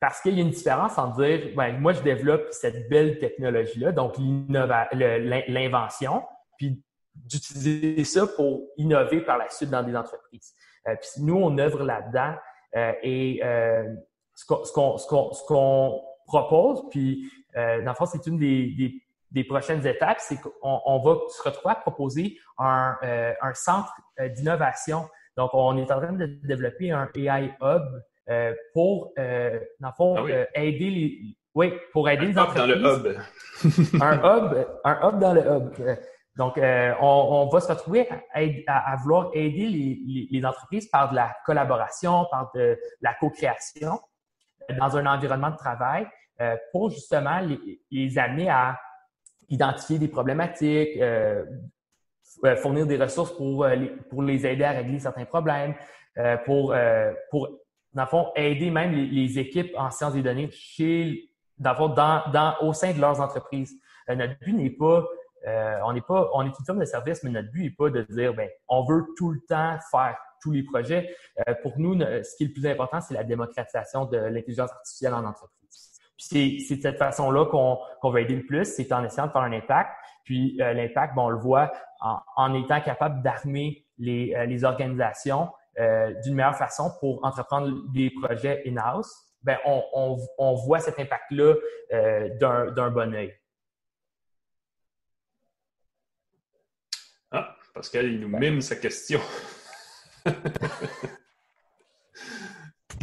[0.00, 3.92] parce qu'il y a une différence en dire, ben, moi, je développe cette belle technologie-là,
[3.92, 6.24] donc l'invention,
[6.56, 6.82] puis
[7.14, 10.54] d'utiliser ça pour innover par la suite dans des entreprises.
[10.88, 12.34] Euh, puis nous, on œuvre là-dedans.
[12.76, 13.94] Euh, et euh,
[14.34, 20.40] ce qu'on propose, puis euh, dans le fond, c'est une des, des, prochaines étapes, c'est
[20.40, 22.96] qu'on on va se retrouver à proposer un,
[23.42, 23.92] un centre
[24.34, 25.08] d'innovation.
[25.36, 27.82] Donc, on est en train de développer un AI Hub
[28.72, 32.62] pour, dans le fond, ah aider les, oui, pour aider les entreprises.
[32.62, 33.20] Dans le hub.
[34.02, 35.98] un hub, un hub dans le hub.
[36.36, 38.08] Donc, euh, on, va se retrouver
[38.66, 44.00] à, vouloir aider les, entreprises par de la collaboration, par de, la co-création
[44.70, 46.06] euh, dans un environnement de travail
[46.40, 47.40] euh, pour justement
[47.90, 48.78] les, amener à
[49.48, 50.98] identifier des problématiques,
[52.62, 55.74] fournir des ressources pour, les, pour les aider à régler certains problèmes,
[56.46, 56.72] pour,
[57.30, 57.48] pour,
[57.94, 62.72] dans le fond, aider même les, équipes en sciences des données chez, dans, dans, au
[62.72, 63.74] sein de leurs entreprises.
[64.08, 65.04] notre but n'est pas
[65.46, 67.90] euh, on n'est pas, on est une firme de service, mais notre but n'est pas
[67.90, 71.14] de dire, ben, on veut tout le temps faire tous les projets.
[71.48, 75.14] Euh, pour nous, ce qui est le plus important, c'est la démocratisation de l'intelligence artificielle
[75.14, 75.90] en entreprise.
[76.16, 79.32] Puis c'est de cette façon-là qu'on qu'on va aider le plus, c'est en essayant de
[79.32, 79.90] faire un impact.
[80.24, 81.72] Puis euh, l'impact, bon, on le voit
[82.36, 85.48] en, étant capable d'armer les, les organisations
[86.22, 89.12] d'une meilleure façon pour entreprendre des projets in-house.
[89.42, 91.54] Ben, on, on, on voit cet impact-là
[92.38, 93.34] d'un bon œil.
[97.74, 99.20] Pascal, il nous mime sa question.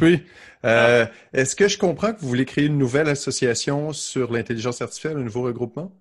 [0.01, 0.23] oui.
[0.65, 5.17] Euh, est-ce que je comprends que vous voulez créer une nouvelle association sur l'intelligence artificielle,
[5.17, 5.91] un nouveau regroupement?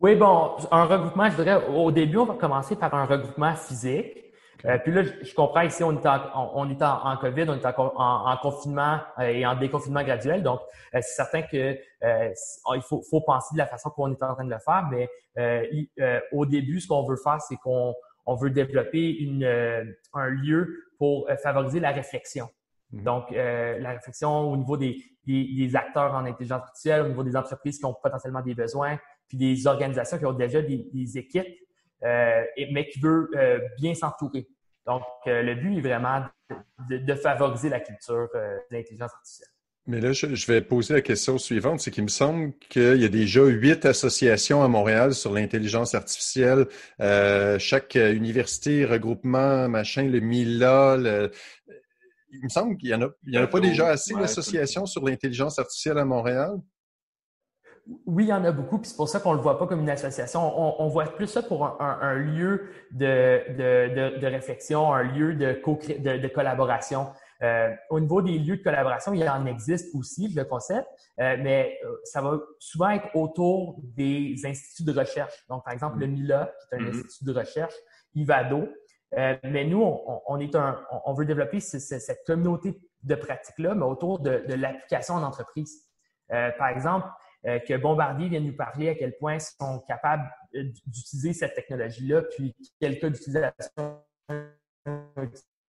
[0.00, 4.23] Oui, bon, un regroupement, je dirais, au début, on va commencer par un regroupement physique.
[4.66, 7.66] Euh, puis là, je, comprends ici, on est en, on est en, COVID, on est
[7.66, 10.42] en, confinement euh, et en déconfinement graduel.
[10.42, 10.60] Donc,
[10.94, 14.44] euh, c'est certain que il faut, faut, penser de la façon qu'on est en train
[14.44, 14.88] de le faire.
[14.90, 15.08] Mais
[16.32, 17.94] au début, ce qu'on veut faire, c'est qu'on
[18.26, 19.44] on veut développer une,
[20.14, 22.48] un lieu pour favoriser la réflexion.
[22.92, 23.02] Mhm.
[23.02, 24.96] Donc, la réflexion au niveau des,
[25.26, 28.98] des, acteurs en intelligence artificielle, au niveau des entreprises qui ont potentiellement des besoins,
[29.28, 31.58] puis des organisations qui ont déjà des, des équipes,
[32.02, 33.28] mais qui veulent
[33.78, 34.48] bien s'entourer.
[34.86, 36.24] Donc, euh, le but est vraiment
[36.90, 39.48] de, favoriser la culture euh, de l'intelligence artificielle.
[39.86, 41.80] Mais là, je, vais poser la question suivante.
[41.80, 46.66] C'est qu'il me semble qu'il y a déjà huit associations à Montréal sur l'intelligence artificielle.
[47.00, 50.96] Euh, chaque université, regroupement, machin, le MILA.
[52.32, 54.86] Il me semble qu'il n'y en a, il y en a pas déjà assez d'associations
[54.86, 56.58] sur l'intelligence artificielle à Montréal?
[58.06, 59.66] Oui, il y en a beaucoup, puis c'est pour ça qu'on ne le voit pas
[59.66, 60.40] comme une association.
[60.80, 65.52] On, voit plus ça pour un, lieu de, réflexion, un lieu de,
[66.18, 67.08] de, collaboration.
[67.42, 70.88] Euh, au niveau des lieux de collaboration, il y en existe aussi, le concept,
[71.20, 75.34] euh, mais euh, ça va souvent être autour des instituts de recherche.
[75.50, 77.04] Donc, par exemple, le MILA, qui est un mm-hmm.
[77.04, 77.74] institut de recherche,
[78.14, 78.68] IVADO.
[79.12, 79.82] mais nous,
[80.26, 85.22] on, est un, on veut développer cette communauté de pratique-là, mais autour de, l'application en
[85.22, 85.82] entreprise.
[86.28, 87.08] par exemple,
[87.46, 91.54] euh, que Bombardier vient nous parler à quel point ils sont capables euh, d'utiliser cette
[91.54, 94.00] technologie-là, puis quel cas d'utilisation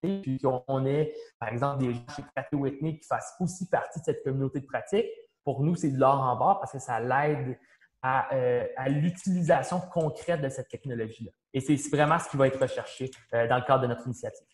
[0.01, 4.05] puis qu'on ait, par exemple, des gens chez Pratt Whitney qui fassent aussi partie de
[4.05, 5.07] cette communauté de pratique.
[5.43, 7.57] Pour nous, c'est de l'or en bas parce que ça l'aide
[8.03, 11.31] à, euh, à l'utilisation concrète de cette technologie-là.
[11.53, 14.45] Et c'est vraiment ce qui va être recherché dans le cadre de notre initiative.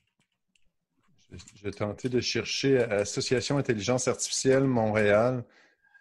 [1.56, 5.44] Je vais tenter de chercher Association Intelligence Artificielle Montréal.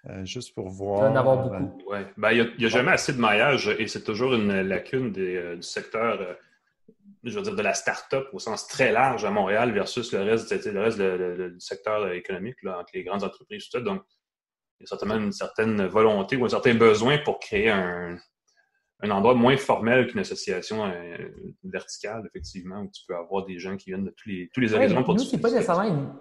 [0.08, 1.10] Euh, juste pour voir.
[1.10, 1.92] Il en avoir beaucoup.
[2.16, 5.62] Ben, il n'y a, jamais assez de maillage et c'est toujours une lacune euh, du
[5.62, 6.20] secteur.
[6.20, 6.34] Euh,
[7.22, 10.50] je veux dire, de la start-up au sens très large à Montréal versus le reste,
[10.64, 13.80] le reste du secteur économique, là, entre les grandes entreprises, tout ça.
[13.80, 14.02] Donc,
[14.78, 18.16] il y a certainement une certaine volonté ou un certain besoin pour créer un,
[19.02, 21.16] un endroit moins formel qu'une association euh,
[21.64, 24.74] verticale, effectivement, où tu peux avoir des gens qui viennent de tous les, tous les
[24.74, 26.12] horizons pour Nous, c'est pas nécessairement une...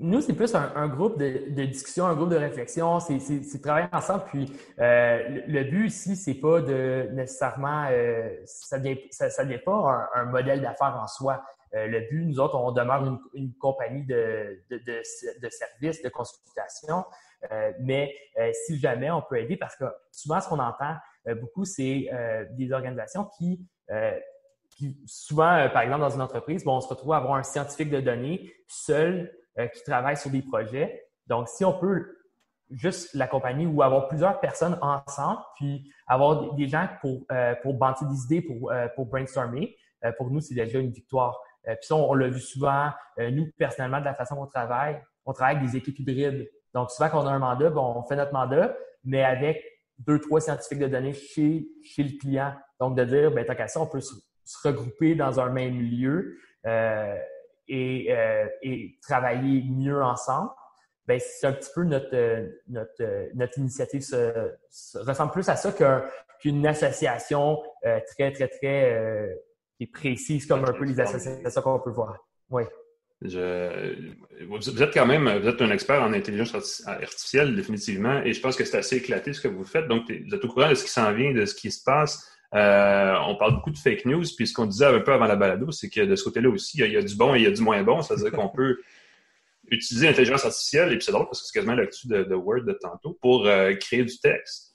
[0.00, 4.24] Nous, c'est plus un, groupe de, discussion, un groupe de réflexion, c'est travailler ensemble.
[4.26, 10.08] Puis euh, le, but ici, c'est pas de nécessairement, euh, ça ne ça, devient pas
[10.14, 11.42] un, modèle d'affaires en soi.
[11.72, 17.04] le but, nous autres, on demeure une, compagnie de, de, de, services, de consultation.
[17.52, 20.94] Euh, mais euh, si jamais on peut aider, parce que souvent ce qu'on entend
[21.28, 22.10] euh, beaucoup, c'est
[22.52, 23.64] des organisations qui,
[24.70, 27.90] qui souvent, par exemple, dans une entreprise, bon, on se retrouve à avoir un scientifique
[27.90, 29.32] de données seul
[29.66, 31.04] qui travaille sur des projets.
[31.26, 32.16] Donc, si on peut
[32.70, 37.26] juste l'accompagner ou avoir plusieurs personnes ensemble, puis avoir des gens pour,
[37.62, 39.76] pour banter des idées, pour, pour brainstormer,
[40.16, 41.40] pour nous, c'est déjà une victoire.
[41.64, 45.56] puis ça, on, l'a vu souvent, nous, personnellement, de la façon qu'on travaille, on travaille
[45.56, 46.48] avec des équipes hybrides.
[46.74, 49.62] Donc, souvent, quand on a un mandat, bon, on fait notre mandat, mais avec
[49.98, 52.54] deux, trois scientifiques de données chez, chez le client.
[52.80, 54.14] Donc, de dire, ben, tant qu'à ça, on peut se,
[54.64, 57.14] regrouper dans un même lieu euh,
[57.68, 60.50] et, euh, et, travailler mieux ensemble.
[61.06, 64.52] Ben, c'est un petit peu notre, notre, notre initiative se,
[64.94, 65.72] ressemble plus à ça
[66.40, 69.34] qu'une association euh, très, très, très euh,
[69.92, 72.18] précise comme un peu les associations qu'on peut voir.
[72.50, 72.64] Oui.
[73.20, 78.54] Vous êtes quand même vous êtes un expert en intelligence artificielle, définitivement, et je pense
[78.54, 79.88] que c'est assez éclaté ce que vous faites.
[79.88, 82.37] Donc, vous êtes au courant de ce qui s'en vient, de ce qui se passe.
[82.54, 85.36] Euh, on parle beaucoup de fake news, puis ce qu'on disait un peu avant la
[85.36, 87.46] balado, c'est que de ce côté-là aussi, il y, a, du bon et il y
[87.46, 88.02] a du moins bon.
[88.02, 88.78] C'est-à-dire qu'on peut
[89.70, 92.62] utiliser l'intelligence artificielle, et puis c'est drôle parce que c'est quasiment l'actu de, de, Word
[92.62, 94.74] de tantôt, pour euh, créer du texte.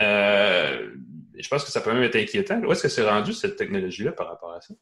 [0.00, 0.90] Euh,
[1.38, 2.60] je pense que ça peut même être inquiétant.
[2.60, 4.74] Où est-ce que c'est rendu cette technologie-là par rapport à ça?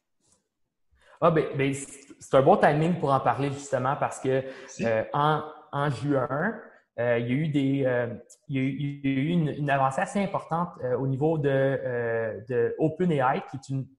[1.21, 4.43] Ah, ben, ben c'est un bon timing pour en parler justement parce que
[4.81, 6.59] euh, en, juin,
[6.99, 8.07] euh, il y a eu, des, euh,
[8.47, 10.69] il y a eu, une, avancée assez importante
[10.99, 13.57] au niveau de, OpenAI, qui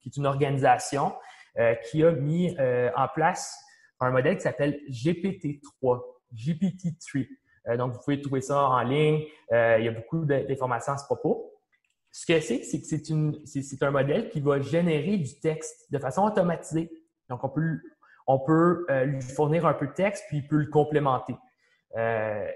[0.09, 1.13] est une, organisation
[1.91, 2.57] qui a mis
[2.97, 3.59] en place
[4.01, 6.03] un modèle qui s'appelle GPT-3,
[6.35, 7.77] GPT-3.
[7.77, 9.25] donc, vous pouvez trouver ça en ligne.
[9.51, 11.55] il y a beaucoup d'informations à ce propos.
[12.17, 12.87] Ce que c'est, c'est que
[13.45, 16.89] c'est un modèle qui va générer du texte de façon automatisée.
[17.29, 21.35] Donc, on peut, euh, lui fournir un peu de texte, puis il peut le complémenter.
[21.97, 22.47] Euh,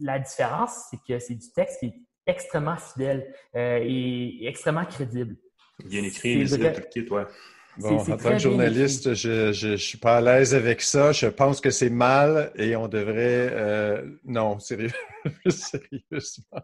[0.00, 1.94] la différence, c'est que c'est du texte qui est
[2.26, 5.36] extrêmement fidèle euh, et extrêmement crédible.
[5.84, 7.28] Bien écrit, lisible, tout le toi.
[7.76, 11.10] Bon, en tant que journaliste, je ne suis pas à l'aise avec ça.
[11.10, 14.04] Je pense que c'est mal et on devrait...
[14.24, 14.92] non, sérieux,
[15.48, 16.62] sérieusement.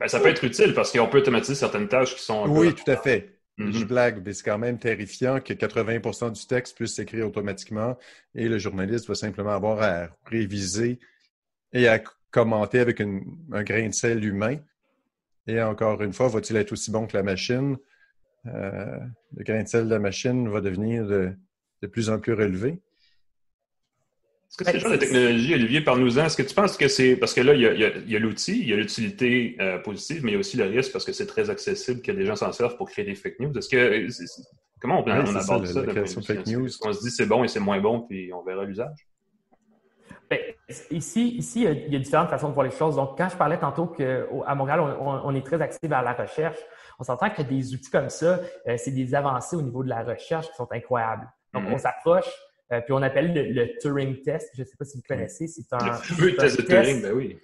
[0.00, 2.48] Ben, ça peut être utile parce qu'on peut automatiser certaines tâches qui sont...
[2.48, 3.40] Oui, tout à fait.
[3.58, 3.84] Je mm-hmm.
[3.84, 7.98] blague, mais c'est quand même terrifiant que 80% du texte puisse s'écrire automatiquement
[8.34, 10.98] et le journaliste va simplement avoir à réviser
[11.74, 11.98] et à
[12.30, 13.22] commenter avec un
[13.62, 14.56] grain de sel humain.
[15.46, 17.76] Et encore une fois, va-t-il être aussi bon que la machine?
[18.46, 18.98] Euh,
[19.36, 22.80] le grain de sel de la machine va devenir de plus en plus relevé.
[24.50, 26.24] Est-ce que c'est le genre de technologie, Olivier, parle-nous-en.
[26.24, 27.14] Est-ce que tu penses que c'est.
[27.14, 30.34] Parce que là, il y a, l'outil, il y a l'utilité euh, positive, mais il
[30.34, 32.76] y a aussi le risque parce que c'est très accessible que des gens s'en servent
[32.76, 33.56] pour créer des fake news.
[33.56, 34.08] Est-ce que.
[34.80, 35.86] comment on, aborde ça?
[35.86, 36.68] la, fake news.
[36.82, 39.06] On se dit c'est bon et c'est moins bon, puis on verra l'usage?
[40.90, 42.96] Ici, ici, il y a différentes façons de voir les choses.
[42.96, 46.58] Donc, quand je parlais tantôt qu'à Montréal, on, est très axé vers la recherche,
[46.98, 50.02] on s'entend que des outils comme ça, euh, c'est des avancées au niveau de la
[50.02, 51.28] recherche qui sont incroyables.
[51.52, 51.74] Donc, mm-hmm.
[51.74, 52.30] on s'approche
[52.72, 54.50] euh, puis on appelle le, Turing test.
[54.54, 55.46] Je ne sais pas si vous connaissez.
[55.48, 55.78] C'est un,
[56.18, 57.38] le test de Turing, ben oui.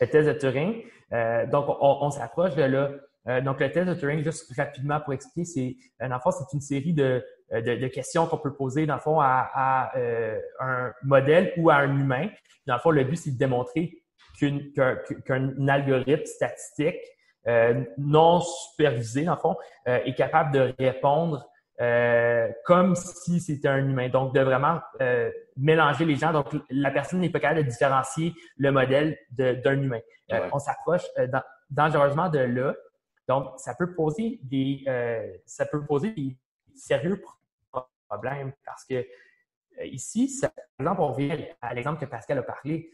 [0.00, 0.82] Le test de Turing.
[1.12, 2.90] Euh, donc, on, s'approche de là.
[3.28, 5.76] Euh, donc, le test de Turing, juste rapidement pour expliquer, c'est,
[6.06, 7.22] le fond, c'est une série de,
[7.52, 9.92] de, questions qu'on peut poser, dans le fond, à,
[10.60, 12.28] un modèle ou à un humain.
[12.66, 14.02] Dans le fond, le but, c'est de démontrer
[14.38, 17.00] qu'un algorithme statistique
[17.98, 24.10] non supervisé, dans le fond, est capable de répondre euh, comme si c'était un humain.
[24.10, 26.30] Donc, de vraiment euh, mélanger les gens.
[26.30, 30.00] Donc, la personne n'est pas capable de différencier le modèle d'un humain.
[30.30, 31.04] Euh, on s'approche
[31.70, 32.74] dangereusement de là.
[33.28, 34.84] Donc, ça peut poser des,
[35.46, 36.36] ça peut poser des
[36.74, 37.22] sérieux
[38.10, 39.06] problèmes parce que
[39.84, 42.90] ici, par exemple, on revient à l'exemple que Pascal a parlé.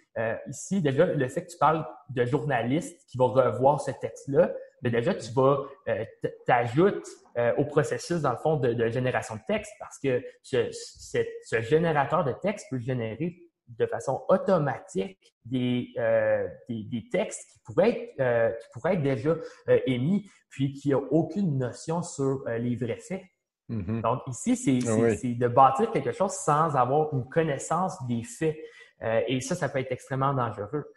[0.48, 4.52] ici, déjà, le fait que tu parles de journalistes qui vont revoir ce texte-là,
[4.82, 6.04] mais déjà, tu vas, euh,
[6.46, 7.08] t'ajoutes
[7.38, 12.32] euh, au processus, dans le fond, de, génération de texte parce que ce, générateur de
[12.32, 13.36] texte peut générer
[13.68, 19.30] de façon automatique des, euh, des, textes qui pourraient être, euh, qui pourraient être déjà
[19.68, 23.22] euh, émis, puis qui n'ont aucune notion sur les vrais faits.
[23.68, 24.00] Mm-hmm.
[24.00, 28.56] Donc ici, ah c'est de bâtir quelque chose sans avoir une connaissance des faits.
[29.02, 30.92] et ça, ça peut être extrêmement dangereux.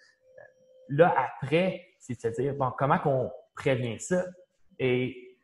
[0.89, 4.25] Là, après, c'est de se dire, bon, comment qu'on prévient ça?
[4.79, 5.37] Et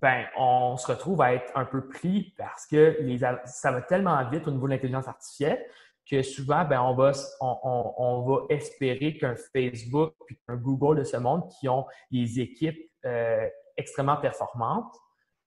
[0.00, 4.28] ben, on se retrouve à être un peu pris parce que les, ça va tellement
[4.28, 5.64] vite au niveau de l'intelligence artificielle
[6.08, 11.16] que souvent, ben, on, va, on, va espérer qu'un Facebook et qu'un Google de ce
[11.16, 14.94] monde qui ont des équipes euh, extrêmement performantes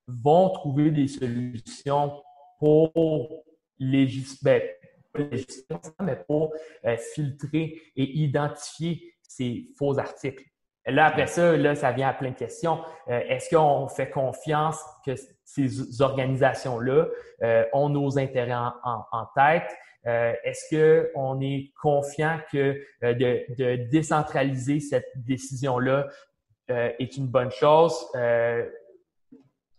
[0.08, 2.22] vont trouver des solutions
[2.60, 3.44] pour
[3.80, 4.62] ben,
[6.02, 6.54] mais pour
[6.86, 10.44] euh, filtrer et identifier ces faux articles.
[10.86, 12.80] Là, après ça, là, ça vient à plein de questions.
[13.10, 17.08] Euh, est-ce qu'on fait confiance que ces organisations-là
[17.74, 19.70] ont nos intérêts en tête?
[20.08, 26.08] Euh, est-ce qu'on est confiant que euh, de, décentraliser cette décision-là
[26.72, 27.94] euh, est une bonne chose?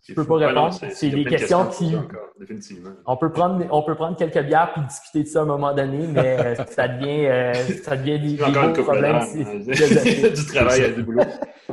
[0.09, 0.75] Je peux pas répondre.
[0.93, 1.95] C'est des questions, qui.
[3.07, 5.75] On peut prendre, on peut prendre quelques bières puis discuter de ça à un moment
[5.75, 9.21] donné, mais ça devient, ça devient des, des problèmes.
[10.35, 11.23] du travail, du boulot.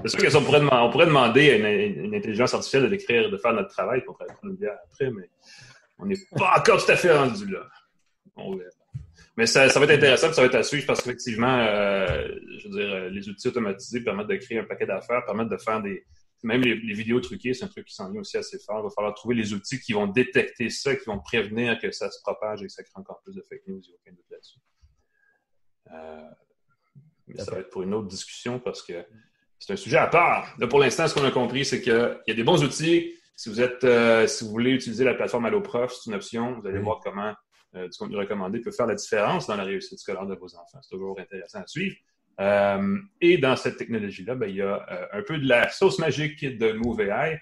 [0.05, 3.53] C'est sûr qu'on pourrait, on pourrait demander à une, intelligence artificielle de d'écrire, de faire
[3.53, 5.29] notre travail, pour prendre une bière après, mais
[5.99, 7.61] on n'est pas encore tout à fait rendu là.
[9.37, 12.27] Mais ça, ça, va être intéressant, ça va être à suivre parce qu'effectivement, euh,
[12.57, 15.57] je veux dire, euh, les outils automatisés permettent de créer un paquet d'affaires, permettent de
[15.57, 16.05] faire des.
[16.45, 18.79] Même les, vidéos truquées, c'est un truc qui s'en vient aussi assez fort.
[18.79, 22.09] Il va falloir trouver les outils qui vont détecter ça, qui vont prévenir que ça
[22.11, 23.81] se propage et que ça crée encore plus de fake news.
[23.83, 24.59] Il n'y a aucun doute là-dessus.
[25.91, 26.29] Euh,
[27.27, 29.05] mais ça va être pour une autre discussion parce que
[29.59, 30.55] c'est un sujet à part.
[30.59, 33.13] Là, pour l'instant, ce qu'on a compris, c'est qu'il y a des bons outils.
[33.35, 33.85] Si vous êtes,
[34.29, 36.59] si vous voulez utiliser la plateforme AlloProf, c'est une option.
[36.59, 37.33] Vous allez voir comment
[37.75, 40.79] euh, du contenu recommandé peut faire la différence dans la réussite scolaire de vos enfants.
[40.81, 41.95] C'est toujours intéressant à suivre.
[42.39, 45.99] Euh, et dans cette technologie-là, ben, il y a euh, un peu de la sauce
[45.99, 47.39] magique de MoveAI.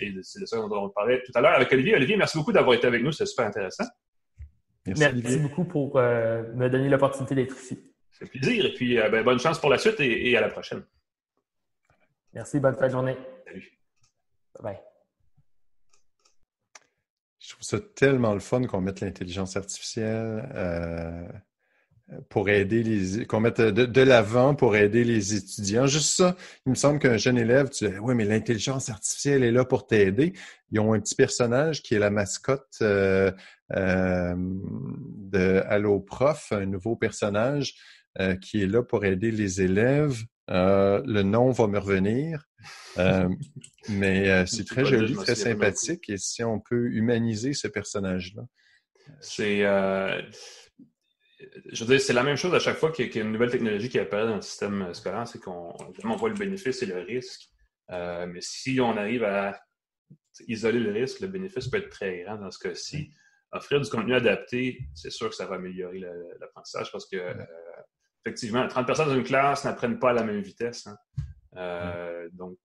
[0.00, 1.94] et c'est de ça dont on parlait tout à l'heure avec Olivier.
[1.94, 3.12] Olivier, merci beaucoup d'avoir été avec nous.
[3.12, 3.84] C'est super intéressant.
[4.86, 7.78] Merci, beaucoup pour me donner l'opportunité d'être ici.
[8.12, 8.66] C'est plaisir.
[8.66, 10.82] Et puis, ben, bonne chance pour la suite et, et, à la prochaine.
[12.32, 12.60] Merci.
[12.60, 13.16] Bonne fin de journée.
[13.46, 13.78] Salut.
[14.54, 14.80] Bye bye.
[17.44, 21.28] Je trouve ça tellement le fun qu'on mette l'intelligence artificielle euh,
[22.28, 23.26] pour aider les.
[23.26, 25.86] qu'on mette de, l'avant pour aider les étudiants.
[25.86, 26.36] Juste ça,
[26.66, 29.86] il me semble qu'un jeune élève, tu dis Oui, mais l'intelligence artificielle est là pour
[29.86, 30.34] t'aider.
[30.70, 33.32] Ils ont un petit personnage qui est la mascotte euh,
[33.74, 37.74] euh, de Allo Prof, un nouveau personnage
[38.40, 40.22] qui est là pour aider les élèves.
[40.48, 42.46] le nom va me revenir.
[42.98, 43.28] Euh,
[43.88, 46.08] mais euh, c'est très joli, très sympathique.
[46.08, 48.42] Et si on peut humaniser ce personnage-là.
[49.20, 49.62] C'est.
[51.44, 53.32] Euh, je veux dire, c'est la même chose à chaque fois qu'il y a une
[53.32, 55.74] nouvelle technologie qui apparaît dans le système scolaire, c'est qu'on
[56.16, 57.48] voit le bénéfice et le risque.
[57.90, 59.58] mais si on arrive à
[60.48, 63.10] isoler le risque, le bénéfice peut être très grand dans ce cas-ci.
[63.52, 66.00] Offrir du contenu adapté, c'est sûr que ça va améliorer
[66.40, 67.16] l'apprentissage parce que,
[68.24, 70.88] effectivement, 30 personnes dans une classe n'apprennent pas à la même vitesse.
[70.88, 72.28] Hein.
[72.32, 72.58] Donc,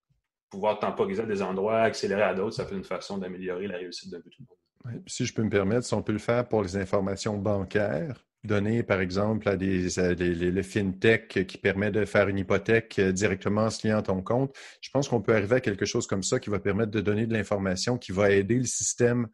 [0.49, 3.77] pouvoir temporiser à des endroits, accélérer à d'autres, ça peut être une façon d'améliorer la
[3.77, 5.03] réussite d'un peu tout le monde.
[5.07, 8.83] Si je peux me permettre, si on peut le faire pour les informations bancaires, donner
[8.83, 13.69] par exemple à des les, fintech qui permet de faire une hypothèque euh, directement en
[13.69, 16.39] se liant à ton compte, je pense qu'on peut arriver à quelque chose comme ça
[16.39, 19.27] qui va permettre de donner de l'information qui va aider le système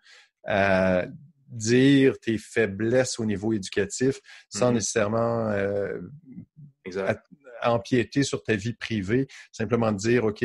[0.43, 1.05] à
[1.47, 4.73] dire tes faiblesses au niveau éducatif sans mm-hmm.
[4.73, 5.99] nécessairement euh,
[7.63, 10.43] empiéter sur ta vie privée, simplement dire, OK,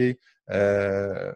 [0.51, 1.33] euh,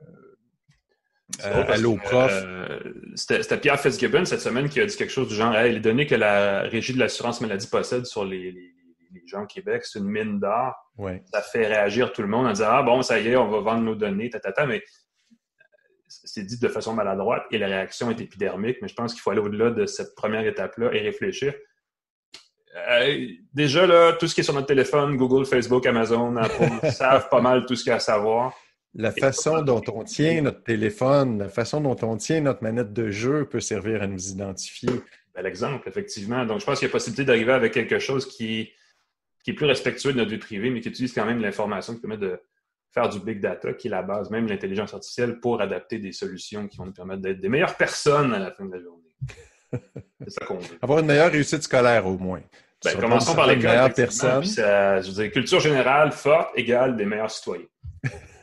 [1.45, 2.31] euh, allô, prof.
[2.33, 2.79] Euh,
[3.15, 6.15] c'était Pierre Fitzgibbon cette semaine qui a dit quelque chose du genre les données que
[6.15, 8.55] la Régie de l'assurance maladie possède sur les,
[9.27, 10.75] gens au Québec, c'est une mine d'or.
[11.33, 13.61] Ça fait réagir tout le monde en disant Ah bon, ça y est, on va
[13.61, 14.83] vendre nos données, ta, mais
[16.07, 19.31] c'est dit de façon maladroite et la réaction est épidermique, mais je pense qu'il faut
[19.31, 21.55] aller au-delà de cette première étape-là et réfléchir.
[23.55, 27.41] déjà, là, tout ce qui est sur notre téléphone, Google, Facebook, Amazon, Apple, savent pas
[27.41, 28.53] mal tout ce qu'il y a à savoir.
[28.97, 33.11] La façon dont on tient notre téléphone, la façon dont on tient notre manette de
[33.11, 34.91] jeu peut servir à nous identifier.
[35.35, 36.45] Bel exemple, effectivement.
[36.45, 38.71] Donc, je pense qu'il y a possibilité d'arriver avec quelque chose qui,
[39.43, 42.01] qui est plus respectueux de notre vie privée, mais qui utilise quand même l'information qui
[42.01, 42.41] permet de
[42.93, 46.13] faire du big data, qui est la base même de l'intelligence artificielle, pour adapter des
[46.13, 49.03] solutions qui vont nous permettre d'être des meilleures personnes à la fin de la journée.
[50.23, 50.79] C'est ça qu'on veut.
[50.81, 52.43] Avoir une meilleure réussite scolaire, au moins.
[52.85, 54.45] Ben, commençons par les meilleures personnes.
[54.45, 57.67] je veux dire, culture générale forte égale des meilleurs citoyens.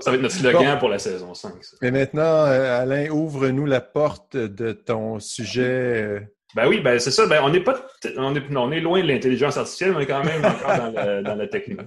[0.00, 1.52] Ça va être notre slogan pour la saison 5.
[1.82, 6.20] Mais maintenant, euh, Alain, ouvre-nous la porte de ton sujet euh,
[6.54, 7.26] Ben oui, ben c'est ça.
[7.26, 7.86] Ben on n'est pas,
[8.16, 11.22] on est, on est loin de l'intelligence artificielle, mais on est quand même encore dans,
[11.22, 11.80] dans la technique.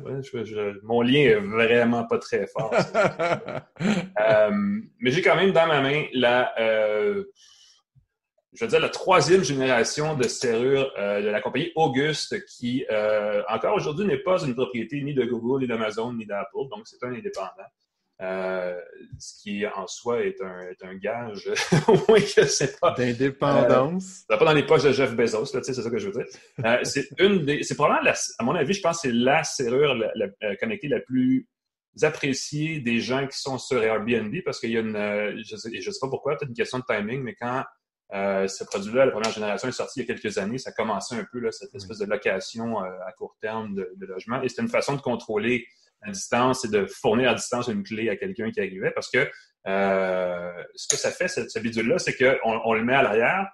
[0.84, 2.74] mon lien est vraiment pas très fort.
[3.82, 4.52] euh,
[5.00, 7.24] mais j'ai quand même dans ma main la, euh,
[8.54, 13.42] je veux dire la troisième génération de serrure euh, de la compagnie Auguste, qui euh,
[13.48, 17.04] encore aujourd'hui n'est pas une propriété ni de Google, ni d'Amazon, ni d'Apple, donc c'est
[17.04, 17.70] un indépendant.
[18.22, 18.80] Euh,
[19.18, 21.50] ce qui en soi est un, est un gage,
[21.88, 22.94] au moins que c'est pas.
[22.96, 24.26] D'indépendance.
[24.32, 26.26] Euh, pas dans les poches de Jeff Bezos, là, c'est ça que je veux dire.
[26.64, 27.64] Euh, c'est une des.
[27.64, 31.00] C'est probablement, à mon avis, je pense que c'est la serrure la, la, connectée la
[31.00, 31.48] plus
[32.04, 35.44] appréciée des gens qui sont sur Airbnb parce qu'il y a une.
[35.44, 37.64] je sais, je sais pas pourquoi, peut-être une question de timing, mais quand
[38.14, 40.58] euh, ce produit-là, la première génération, est sorti il y a quelques années.
[40.58, 44.06] Ça commençait un peu, là, cette espèce de location euh, à court terme de, de
[44.06, 44.42] logement.
[44.42, 45.66] Et c'était une façon de contrôler
[46.02, 49.30] à distance et de fournir à distance une clé à quelqu'un qui arrivait parce que
[49.68, 53.48] euh, ce que ça fait, ce, bidule-là, c'est qu'on on le met à l'arrière,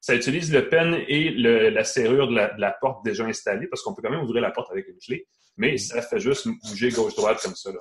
[0.00, 3.66] ça utilise le pen et le, la serrure de la, de la, porte déjà installée
[3.66, 5.26] parce qu'on peut quand même ouvrir la porte avec une clé,
[5.56, 7.72] mais ça fait juste bouger gauche-droite comme ça.
[7.72, 7.78] Là.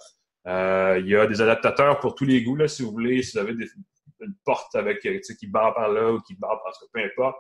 [0.48, 3.34] Euh, il y a des adaptateurs pour tous les goûts, là, si vous voulez, si
[3.34, 3.68] vous avez des,
[4.26, 7.38] une porte avec qui barre par là ou qui barre par là, peu importe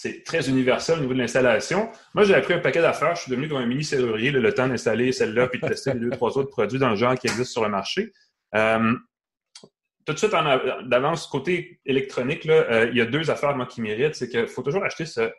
[0.00, 1.90] c'est très universel au niveau de l'installation.
[2.14, 3.16] Moi, j'ai appris un paquet d'affaires.
[3.16, 5.98] Je suis devenu comme un mini serrurier, le temps d'installer celle-là puis de tester les
[5.98, 8.12] deux, trois autres produits dans le genre qui existent sur le marché.
[8.54, 8.94] Euh,
[10.06, 10.30] tout de suite,
[10.84, 14.14] d'avance, côté électronique, là, euh, il y a deux affaires moi, qui méritent.
[14.14, 15.32] C'est qu'il faut toujours acheter ce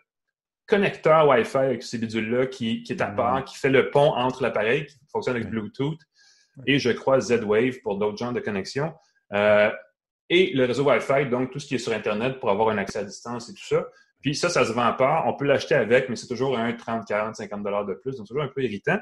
[0.68, 4.44] connecteur Wi-Fi avec ces bidules-là qui, qui, est à part, qui fait le pont entre
[4.44, 6.00] l'appareil, qui fonctionne avec Bluetooth,
[6.68, 8.94] et je crois Z-Wave pour d'autres genres de connexions.
[9.34, 9.72] Euh,
[10.30, 13.00] et le réseau Wi-Fi, donc tout ce qui est sur Internet pour avoir un accès
[13.00, 13.88] à distance et tout ça.
[14.22, 15.24] Puis ça, ça se vend pas.
[15.26, 18.18] On peut l'acheter avec, mais c'est toujours un 30, 40, 50 dollars de plus.
[18.18, 19.00] Donc, c'est toujours un peu irritant.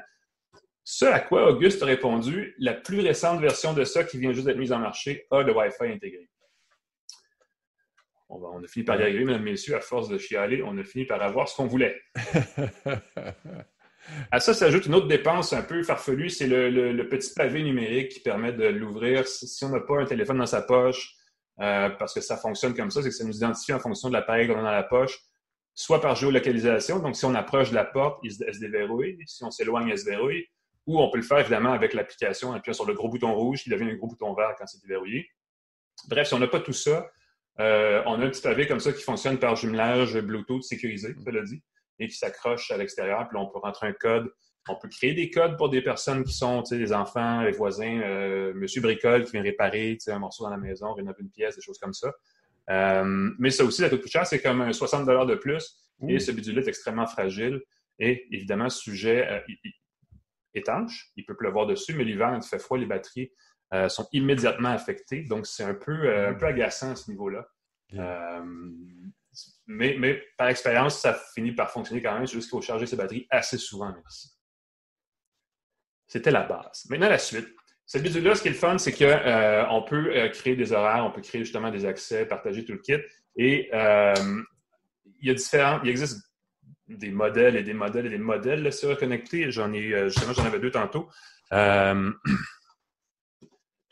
[0.84, 4.46] Ce à quoi Auguste a répondu, la plus récente version de ça qui vient juste
[4.46, 6.30] d'être mise en marché a le Wi-Fi intégré.
[8.30, 10.84] On, on a fini par y arriver, mesdames, messieurs, à force de chialer, on a
[10.84, 12.00] fini par avoir ce qu'on voulait.
[14.30, 18.10] à ça s'ajoute une autre dépense un peu farfelue, c'est le, le, petit pavé numérique
[18.10, 19.26] qui permet de l'ouvrir.
[19.26, 21.17] Si on n'a pas un téléphone dans sa poche,
[21.60, 24.14] euh, parce que ça fonctionne comme ça, c'est que ça nous identifie en fonction de
[24.14, 25.18] l'appareil qu'on a dans la poche,
[25.74, 29.50] soit par géolocalisation, donc si on approche de la porte, il se, déverrouille, si on
[29.50, 30.46] s'éloigne, elle se déverrouille,
[30.86, 33.70] ou on peut le faire évidemment avec l'application, appuyant sur le gros bouton rouge qui
[33.70, 35.28] devient un gros bouton vert quand c'est déverrouillé.
[36.08, 37.10] Bref, si on n'a pas tout ça,
[37.60, 41.42] euh, on a un petit pavé comme ça qui fonctionne par jumelage Bluetooth sécurisé, l'a
[41.42, 41.62] dit,
[41.98, 44.32] et qui s'accroche à l'extérieur, puis là, on peut rentrer un code
[44.68, 47.52] on peut créer des codes pour des personnes qui sont, tu sais, des enfants, les
[47.52, 51.22] voisins, euh, Monsieur Bricole qui vient réparer, tu sais, un morceau dans la maison, rénover
[51.22, 52.12] une pièce, des choses comme ça.
[52.70, 55.78] Euh, mais ça aussi, ça coûte plus cher, c'est comme un 60 de plus.
[56.08, 57.60] Et ce bidule est extrêmement fragile
[57.98, 59.40] et évidemment sujet euh,
[60.54, 61.10] étanche.
[61.16, 63.32] Il peut pleuvoir dessus, mais l'hiver, quand il fait froid, les batteries
[63.88, 65.24] sont immédiatement affectées.
[65.24, 67.46] Donc, c'est un peu, un peu agaçant à ce niveau-là.
[69.66, 72.26] mais, mais par expérience, ça finit par fonctionner quand même.
[72.26, 74.37] C'est juste qu'il faut charger ses batteries assez souvent, merci.
[76.08, 76.86] C'était la base.
[76.88, 77.48] Maintenant, la suite.
[77.86, 81.06] Cette bidule-là, ce qui est le fun, c'est qu'on euh, peut euh, créer des horaires,
[81.06, 82.96] on peut créer justement des accès, partager tout le kit.
[83.36, 84.14] Et euh,
[85.20, 86.22] il y a différents, il existe
[86.86, 89.50] des modèles et des modèles et des modèles de serrures connectées.
[89.50, 91.08] J'en ai, justement, j'en avais deux tantôt.
[91.50, 91.56] tout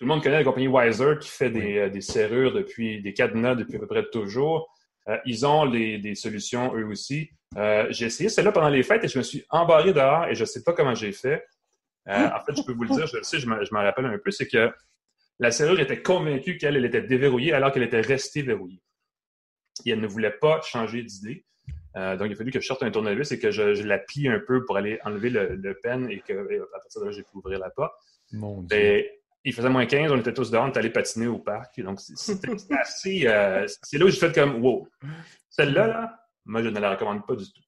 [0.00, 3.76] le monde connaît la compagnie Wiser qui fait des, des, serrures depuis, des cadenas depuis
[3.76, 4.70] à peu près toujours.
[5.24, 7.30] ils ont des solutions eux aussi.
[7.88, 10.46] j'ai essayé celle-là pendant les fêtes et je me suis embarré dehors et je ne
[10.46, 11.42] sais pas comment j'ai fait.
[12.08, 14.18] Euh, en fait, je peux vous le dire, je le sais, je m'en rappelle un
[14.18, 14.72] peu, c'est que
[15.38, 18.82] la serrure était convaincue qu'elle était déverrouillée alors qu'elle était restée verrouillée.
[19.84, 21.44] Et elle ne voulait pas changer d'idée.
[21.96, 24.28] Euh, donc, il a fallu que je sorte un tournevis et que je, la plie
[24.28, 26.32] un peu pour aller enlever le, pen et que
[26.74, 27.94] à partir de là, j'ai pu ouvrir la porte.
[28.32, 29.10] Mon ben, Dieu.
[29.44, 31.80] il faisait moins 15, on était tous dehors, on est allé patiner au parc.
[31.80, 32.48] Donc, c'était
[32.78, 33.26] assez.
[33.26, 34.88] Euh, c'est là où j'ai fait comme wow.
[35.50, 37.62] Celle-là, là, moi, je ne la recommande pas du tout.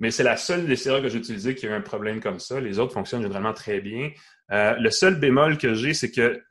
[0.00, 2.40] Mais c'est la seule des serrures que j'ai utilisées qui a eu un problème comme
[2.40, 2.58] ça.
[2.58, 4.10] Les autres fonctionnent généralement très bien.
[4.50, 6.42] Euh, le seul bémol que j'ai, c'est que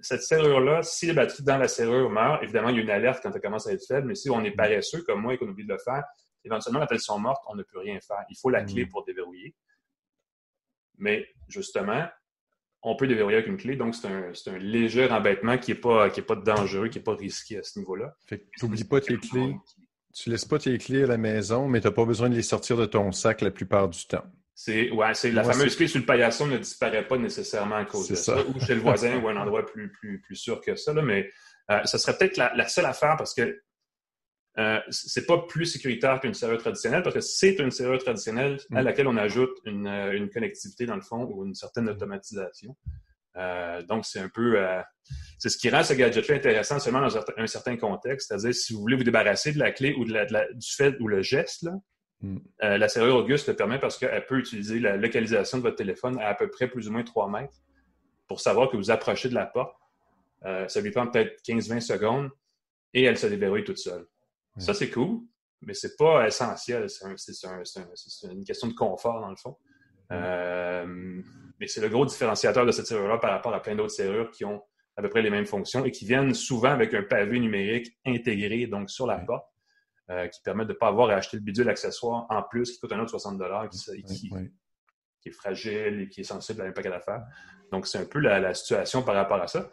[0.00, 3.20] cette serrure-là, si la batterie dans la serrure meurt, évidemment, il y a une alerte
[3.22, 5.48] quand elle commence à être faible, mais si on est paresseux comme moi et qu'on
[5.48, 6.04] oublie de le faire,
[6.44, 8.24] éventuellement, quand elles sont mortes, on ne peut rien faire.
[8.28, 8.88] Il faut la clé mm.
[8.88, 9.54] pour déverrouiller.
[10.98, 12.06] Mais justement,
[12.82, 16.36] on peut déverrouiller avec une clé, donc c'est un, léger embêtement qui n'est pas, pas
[16.36, 18.14] dangereux, qui n'est pas risqué à ce niveau-là.
[18.26, 19.54] Fait que tu n'oublies pas tes clés.
[20.12, 22.42] Tu laisses pas tes clés à la maison, mais tu n'as pas besoin de les
[22.42, 24.24] sortir de ton sac la plupart du temps.
[24.54, 28.08] C'est ouais, c'est la fameuse clé sur le paillasson ne disparaît pas nécessairement à cause
[28.08, 28.44] de ça.
[28.46, 30.92] ou chez le voisin ou un endroit plus, plus, plus sûr que ça.
[30.92, 31.30] Là, mais
[31.70, 33.62] euh, ça serait peut-être la, seule affaire parce que
[34.58, 38.82] euh, c'est pas plus sécuritaire qu'une serrure traditionnelle parce que c'est une serrure traditionnelle à
[38.82, 38.84] mm.
[38.84, 42.76] laquelle on ajoute une, euh, une, connectivité dans le fond ou une certaine automatisation.
[43.34, 44.58] Donc, c'est un peu.
[45.38, 48.28] c'est ce qui rend ce gadget-là intéressant seulement dans un certain contexte.
[48.28, 51.22] C'est-à-dire, si vous voulez vous débarrasser de la clé ou de du fait ou le
[51.22, 51.72] geste, là,
[52.20, 52.38] hmm.
[52.60, 56.28] la serrure Auguste le permet parce qu'elle peut utiliser la localisation de votre téléphone à
[56.28, 57.56] à peu près plus ou moins 3 mètres
[58.28, 59.74] pour savoir que vous approchez de la porte.
[60.42, 62.30] ça lui prend peut-être 15-20 secondes
[62.94, 64.06] et elle se déverrouille toute seule.
[64.58, 65.20] Ça, c'est cool,
[65.62, 66.88] mais c'est pas essentiel.
[66.88, 69.56] C'est une question de confort, dans le fond.
[70.12, 70.86] Euh,
[71.58, 74.44] mais c'est le gros différenciateur de cette serrure-là par rapport à plein d'autres serrures qui
[74.44, 74.62] ont
[74.96, 78.66] à peu près les mêmes fonctions et qui viennent souvent avec un pavé numérique intégré
[78.66, 79.46] donc sur la porte,
[80.10, 82.80] euh, qui permet de ne pas avoir à acheter le bidule accessoire en plus qui
[82.80, 83.40] coûte un autre 60
[83.70, 84.30] qui, qui,
[85.20, 87.22] qui, est fragile et qui est sensible à un paquet d'affaires.
[87.70, 89.70] Donc, c'est un peu la, situation par rapport à ça.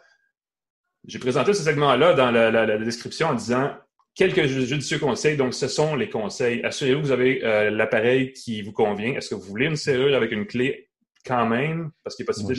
[1.04, 3.76] J'ai présenté ce segment-là dans la, description en disant
[4.18, 5.36] quelques judicieux conseils.
[5.36, 6.62] Donc, ce sont les conseils.
[6.64, 9.14] Assurez-vous que vous avez euh, l'appareil qui vous convient.
[9.14, 10.90] Est-ce que vous voulez une serrure avec une clé
[11.24, 11.92] quand même?
[12.02, 12.58] Parce qu'il est possible, de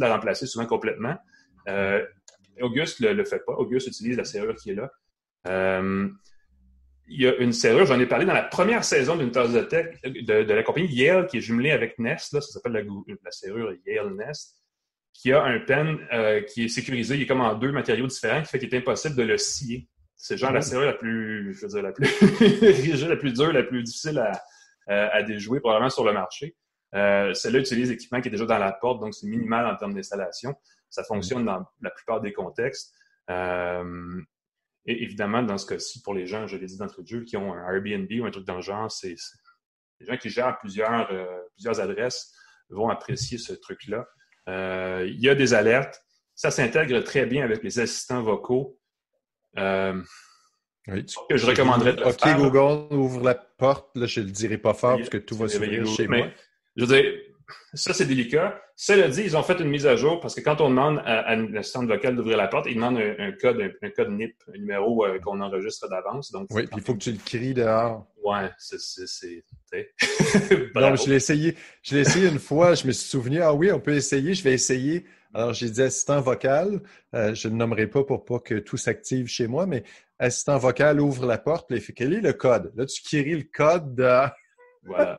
[0.00, 1.16] la, remplacer souvent complètement.
[1.68, 2.02] Euh,
[2.60, 3.52] Auguste ne le, fait pas.
[3.54, 4.90] Auguste utilise la serrure qui est là.
[5.48, 6.08] Euh,
[7.08, 9.60] il y a une serrure, j'en ai parlé dans la première saison d'une tasse de
[9.60, 12.32] tech de, la compagnie Yale qui est jumelée avec Nest.
[12.32, 14.56] Ça s'appelle la, la, serrure Yale Nest
[15.12, 15.98] qui a un pen
[16.48, 17.14] qui est sécurisé.
[17.14, 19.88] Il est comme en deux matériaux différents, qui fait qu'il est impossible de le scier.
[20.16, 22.08] C'est genre la serrure la plus, je veux dire, la plus
[22.40, 26.56] rigide, la plus dure, la plus difficile à, à déjouer probablement sur le marché.
[26.94, 29.94] Euh, Celle-là utilise l'équipement qui est déjà dans la porte, donc c'est minimal en termes
[29.94, 30.54] d'installation.
[30.88, 32.94] Ça fonctionne dans la plupart des contextes.
[33.30, 34.22] Euh,
[34.86, 37.36] et évidemment, dans ce cas-ci, pour les gens, je l'ai dit d'entrée de jeu, qui
[37.36, 39.16] ont un Airbnb ou un truc dans le genre, c'est
[40.00, 42.32] les gens qui gèrent plusieurs, euh, plusieurs adresses
[42.70, 44.06] vont apprécier ce truc-là.
[44.48, 46.02] Euh, il y a des alertes.
[46.34, 48.78] Ça s'intègre très bien avec les assistants vocaux.
[49.58, 50.02] Euh,
[51.28, 53.96] que je recommanderais de OK, Google, ouvre la porte.
[53.96, 56.28] Là, je ne le dirai pas fort parce que tout va s'ouvrir chez moi.
[56.76, 57.12] Je veux dire,
[57.74, 58.60] ça, c'est délicat.
[58.74, 61.34] Cela dit, ils ont fait une mise à jour parce que quand on demande à,
[61.36, 65.18] l'assistante vocale d'ouvrir la porte, ils demandent un, code, un, code NIP, un numéro euh,
[65.18, 66.34] qu'on enregistre d'avance.
[66.50, 68.06] oui, puis il faut que tu le cries dehors.
[68.22, 68.76] Ouais, c'est.
[70.74, 71.56] non, je l'ai essayé.
[71.82, 72.74] Je l'ai essayé une fois.
[72.74, 74.34] Je me suis souvenu, ah oui, on peut essayer.
[74.34, 75.06] Je vais essayer.
[75.34, 76.80] Alors, j'ai dit assistant vocal.
[77.14, 79.84] Euh, je ne nommerai pas pour pas que tout s'active chez moi, mais
[80.18, 81.68] assistant vocal ouvre la porte.
[81.68, 82.72] Puis quel est le code?
[82.74, 84.26] Là, tu cries le code de.
[84.88, 85.18] Voilà.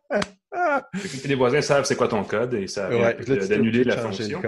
[1.26, 3.16] les voisins savent c'est quoi ton code et ça ouais,
[3.50, 4.42] d'annuler la fonction.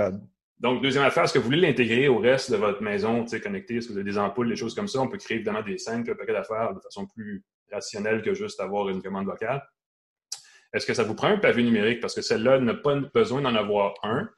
[0.60, 3.76] Donc, deuxième affaire, est-ce que vous voulez l'intégrer au reste de votre maison connectée?
[3.76, 5.02] Est-ce que vous avez des ampoules, des choses comme ça?
[5.02, 8.88] On peut créer évidemment des cinq paquets d'affaires de façon plus rationnelle que juste avoir
[8.88, 9.62] une commande vocale.
[10.74, 12.00] Est-ce que ça vous prend un pavé numérique?
[12.00, 14.30] Parce que celle-là n'a pas besoin d'en avoir un.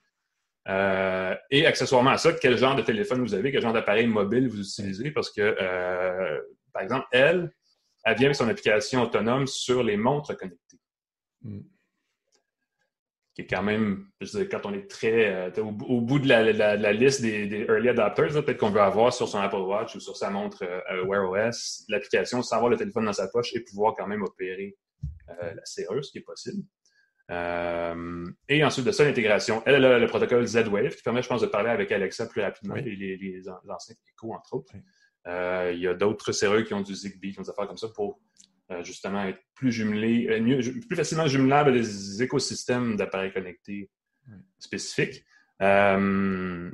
[0.67, 4.47] Euh, et accessoirement à ça, quel genre de téléphone vous avez, quel genre d'appareil mobile
[4.47, 6.39] vous utilisez, parce que, euh,
[6.71, 7.51] par exemple, elle,
[8.03, 10.79] elle vient avec son application autonome sur les montres connectées.
[11.41, 11.61] Hmm.
[13.33, 16.27] Qui est quand même, je veux dire, quand on est très euh, au, bout de
[16.27, 20.17] la, liste des, early adopters, peut-être qu'on veut avoir sur son Apple Watch ou sur
[20.17, 20.63] sa montre
[21.07, 24.77] Wear OS l'application sans avoir le téléphone dans sa poche et pouvoir quand même opérer
[25.27, 26.61] la serrure, ce qui est possible.
[27.31, 29.63] Euh, et ensuite de ça, l'intégration.
[29.65, 32.75] Elle, a le protocole Z-Wave qui permet, je pense, de parler avec Alexa plus rapidement,
[32.75, 34.73] les, les, anciens Echo, entre autres.
[35.27, 37.77] Euh, il y a d'autres serreurs qui ont du Zigbee, qui ont des affaires comme
[37.77, 38.19] ça pour
[38.71, 40.27] euh, justement être plus jumelés,
[40.87, 43.89] plus facilement jumelables à des écosystèmes d'appareils connectés
[44.59, 45.23] spécifiques.
[45.59, 46.71] je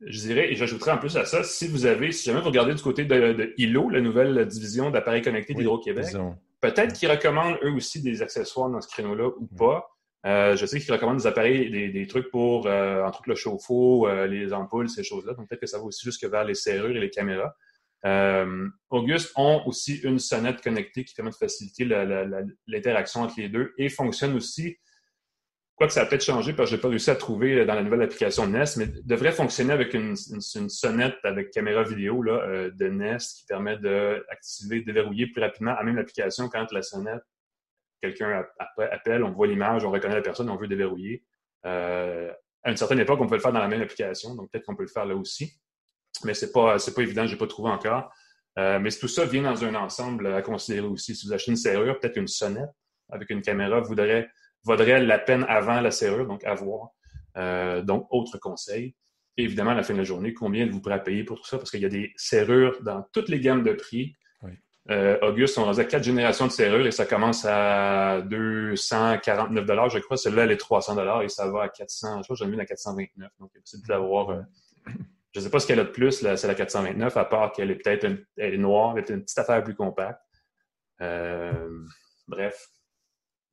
[0.00, 2.82] dirais, et j'ajouterais en plus à ça, si vous avez, si jamais vous regardez du
[2.82, 6.14] côté de, de ILO, la nouvelle division d'appareils connectés d'Hydro-Québec,
[6.60, 9.88] Peut-être qu'ils recommandent eux aussi des accessoires dans ce créneau-là ou pas.
[10.26, 14.06] Euh, je sais qu'ils recommandent des appareils, des, trucs pour, euh, entre autres, le chauffe-eau,
[14.06, 15.32] euh, les ampoules, ces choses-là.
[15.34, 17.54] Donc, peut-être que ça va aussi jusque vers les serrures et les caméras.
[18.90, 21.84] Auguste ont aussi une sonnette connectée qui permet de faciliter
[22.66, 24.76] l'interaction entre les deux et fonctionne aussi
[25.86, 27.82] que ça a peut-être changé parce que je n'ai pas réussi à trouver dans la
[27.82, 32.88] nouvelle application Nest, mais devrait fonctionner avec une, sonnette avec caméra vidéo là, euh, de
[32.88, 37.22] Nest qui permet d'activer, déverrouiller plus rapidement à même l'application quand la sonnette,
[38.02, 38.44] quelqu'un
[38.78, 41.24] appelle, on voit l'image, on reconnaît la personne, on veut déverrouiller.
[41.66, 44.64] Euh, à une certaine époque, on peut le faire dans la même application, donc peut-être
[44.66, 45.60] qu'on peut le faire là aussi.
[46.24, 48.12] Mais ce n'est pas, pas évident, je n'ai pas trouvé encore.
[48.58, 51.14] Euh, mais tout ça vient dans un ensemble à considérer aussi.
[51.14, 52.70] Si vous achetez une serrure, peut-être une sonnette
[53.08, 54.28] avec une caméra, vous voudrez
[54.64, 56.90] vaudrait la peine avant la serrure, donc à voir.
[57.36, 58.94] Euh, donc, autre conseil.
[59.36, 61.58] évidemment, à la fin de la journée, combien êtes-vous prêt à payer pour tout ça?
[61.58, 64.16] Parce qu'il y a des serrures dans toutes les gammes de prix.
[64.88, 70.16] Euh, Auguste, on a quatre générations de serrures et ça commence à 249 je crois.
[70.16, 72.18] Celle-là, elle est 300 et ça va à 400.
[72.18, 73.30] Je crois que j'en ai mis à 429.
[73.38, 74.30] Donc, il est possible d'avoir.
[74.30, 74.40] Euh,
[75.32, 77.70] je ne sais pas ce qu'elle a de plus, c'est la 429, à part qu'elle
[77.70, 78.04] est peut-être
[78.36, 80.20] elle est noire, elle est une petite affaire plus compacte.
[80.98, 82.68] bref,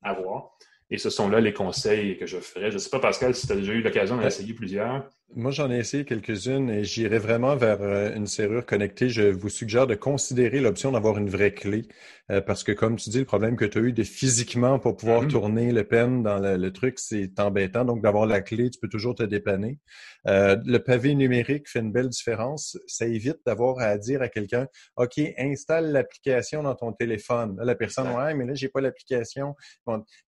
[0.02, 0.50] à voir.
[0.90, 2.70] Et ce sont là les conseils que je ferais.
[2.70, 5.08] Je ne sais pas, Pascal, si tu as déjà eu l'occasion d'en essayer plusieurs.
[5.36, 9.10] Moi, j'en ai essayé quelques-unes et j'irai vraiment vers euh, une serrure connectée.
[9.10, 11.86] Je vous suggère de considérer l'option d'avoir une vraie clé
[12.30, 14.96] euh, parce que, comme tu dis, le problème que tu as eu de physiquement pour
[14.96, 15.28] pouvoir mm-hmm.
[15.28, 17.84] tourner le pen dans le, truc, c'est embêtant.
[17.84, 19.78] Donc, d'avoir la clé, tu peux toujours te dépanner.
[20.26, 22.78] Euh, le pavé numérique fait une belle différence.
[22.86, 24.66] Ça évite d'avoir à dire à quelqu'un,
[24.96, 27.58] OK, installe l'application dans ton téléphone.
[27.62, 29.54] la personne, ouais, mais là, j'ai pas l'application.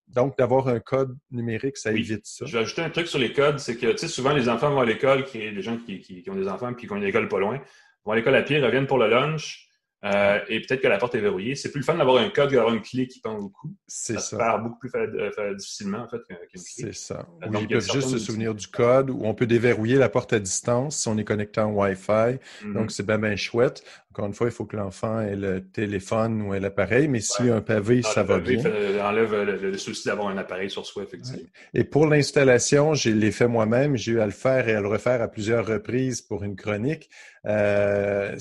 [0.08, 2.46] Donc, d'avoir un code numérique, ça évite ça.
[2.46, 4.70] Je vais ajouter un truc sur les codes, c'est que, tu sais, souvent, les enfants
[4.70, 7.28] vont l'école, qui les gens qui, qui, ont des enfants puis qui ont une école
[7.28, 7.60] pas loin,
[8.04, 9.68] vont à l'école à pied, reviennent pour le lunch,
[10.04, 11.56] euh, et peut-être que la porte est verrouillée.
[11.56, 13.74] C'est plus le fun d'avoir un code d'avoir une clé qui pend au cou.
[13.88, 14.20] C'est ça.
[14.20, 16.60] Ça se perd beaucoup plus euh, difficilement, en fait, qu'une clé.
[16.62, 17.26] C'est ça.
[17.50, 20.38] Oui, ils peuvent juste se souvenir du code ou on peut déverrouiller la porte à
[20.38, 22.38] distance si on est connecté en Wi-Fi.
[22.62, 22.72] Mm-hmm.
[22.74, 23.82] Donc, c'est bien, bien chouette.
[24.18, 27.50] Encore une fois, il faut que l'enfant ait le téléphone ou l'appareil, mais s'il y
[27.50, 28.60] a un pavé, ah, ça va bien.
[28.60, 31.46] Fait, enlève le, souci d'avoir un appareil sur soi, effectivement.
[31.72, 33.96] Et pour l'installation, je l'ai fait moi-même.
[33.96, 37.08] J'ai eu à le faire et à le refaire à plusieurs reprises pour une chronique.
[37.46, 38.36] Euh,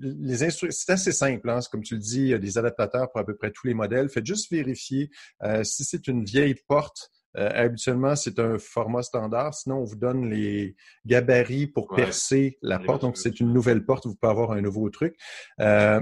[0.00, 1.60] les c'est assez simple, hein?
[1.70, 3.74] comme tu le dis, il y a des adaptateurs pour à peu près tous les
[3.74, 4.08] modèles.
[4.08, 5.10] Faites juste vérifier
[5.44, 9.54] euh, si c'est une vieille porte euh, habituellement, c'est un format standard.
[9.54, 10.74] Sinon, on vous donne les
[11.04, 13.02] gabarits pour percer la porte.
[13.02, 14.06] Donc, c'est une nouvelle porte.
[14.06, 15.16] Vous pouvez avoir un nouveau truc.
[15.60, 16.00] Euh,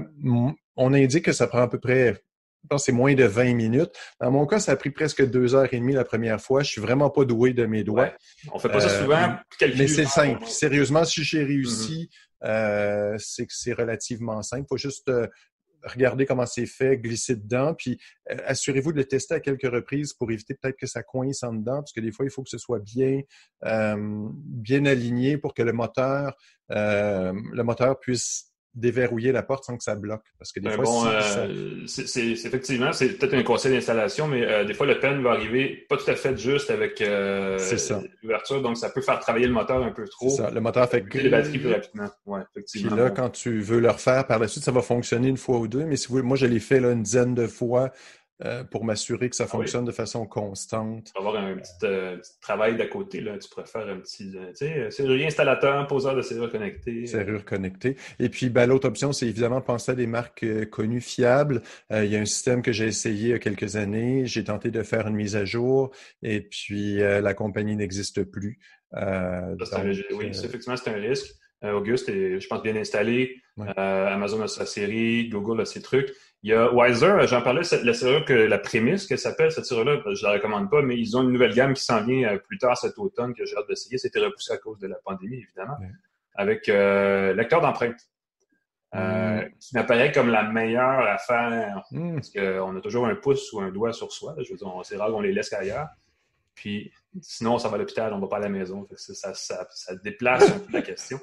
[0.75, 3.91] on indique que ça prend à peu près, je pense c'est moins de 20 minutes.
[4.21, 6.63] Dans mon cas, ça a pris presque deux heures et demie la première fois.
[6.63, 8.13] Je suis vraiment pas doué de mes doigts.
[8.51, 9.35] On fait pas ça souvent.
[9.61, 10.45] Euh, mais c'est simple.
[10.45, 12.09] Sérieusement, si j'ai réussi,
[12.41, 13.17] mm-hmm.
[13.17, 14.63] c'est que c'est relativement simple.
[14.65, 15.11] Il faut juste
[15.87, 17.99] regardez comment c'est fait, glissez dedans, puis
[18.31, 21.53] euh, assurez-vous de le tester à quelques reprises pour éviter peut-être que ça coince en
[21.53, 23.21] dedans, parce que des fois, il faut que ce soit bien,
[23.65, 26.35] euh, bien aligné pour que le moteur,
[26.71, 30.21] euh, le moteur puisse déverrouiller la porte sans que ça bloque.
[30.37, 34.73] Parce que des fois, euh, c'est effectivement, c'est peut-être un conseil d'installation, mais euh, des
[34.73, 37.57] fois, le pen va arriver pas tout à fait juste avec euh,
[38.21, 40.29] l'ouverture, donc ça peut faire travailler le moteur un peu trop.
[40.29, 40.51] Ça.
[40.51, 42.09] Le moteur fait que les batteries plus rapidement.
[42.25, 42.91] Ouais, effectivement.
[42.91, 45.57] Puis là, quand tu veux le refaire par la suite, ça va fonctionner une fois
[45.57, 47.91] ou deux, mais si vous, moi, je l'ai fait là, une dizaine de fois
[48.45, 51.11] euh, pour m'assurer que ça ah fonctionne de façon constante.
[51.17, 54.67] Avoir un euh, petit, travail d'à côté, là, tu pourrais faire un petit euh, tu
[54.67, 57.07] sais, serrurier installateur, poseur de serrure connectée.
[57.07, 57.97] Serrure connectée.
[58.19, 61.63] Et puis, ben, l'autre option, c'est évidemment penser à des marques connues, fiables.
[61.89, 64.27] il y a un système que j'ai essayé il y a quelques années.
[64.27, 65.89] J'ai tenté de faire une mise à jour
[66.21, 68.59] et puis la compagnie n'existe plus.
[68.93, 71.33] oui, effectivement, c'est un risque.
[71.63, 73.41] Auguste est, je pense, bien installé.
[73.65, 76.13] Amazon a sa série, Google a ses trucs.
[76.43, 79.99] Il y a Wiser, j'en parlais, la serrure que la prémisse qu'elle s'appelle, cette serrure-là,
[80.13, 82.59] je la recommande pas, mais ils ont une nouvelle gamme qui s'en vient euh, plus
[82.59, 83.97] tard cet automne que j'ai hâte d'essayer.
[83.97, 85.77] C'était repoussé à cause de la pandémie, évidemment,
[86.35, 87.99] avec euh, lecteur d'empreinte.
[88.95, 89.49] Euh, mm.
[89.59, 92.15] qui m'apparaît comme la meilleure affaire mm.
[92.15, 94.35] parce qu'on a toujours un pouce ou un doigt sur soi.
[94.37, 95.87] Je veux dire, c'est rare qu'on les laisse ailleurs.
[96.55, 96.91] Puis
[97.21, 98.87] sinon, on s'en va à l'hôpital, on va pas à la maison.
[98.95, 101.19] Ça, ça, ça, déplace un peu la question.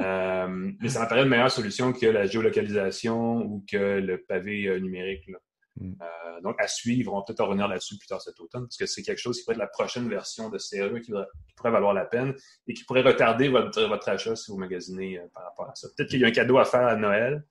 [0.00, 4.78] Euh, mais ça m'apparaît une meilleure solution que la géolocalisation ou que le pavé euh,
[4.78, 5.28] numérique.
[5.76, 5.94] Mm.
[6.00, 8.86] Euh, donc, à suivre, on va peut-être revenir là-dessus plus tard cet automne, parce que
[8.86, 11.12] c'est quelque chose qui pourrait être la prochaine version de CRE qui,
[11.56, 12.34] pourrait valoir la peine
[12.68, 15.88] et qui pourrait retarder votre, votre achat si vous magasinez par rapport à ça.
[15.96, 17.44] Peut-être qu'il y a un cadeau à faire à Noël,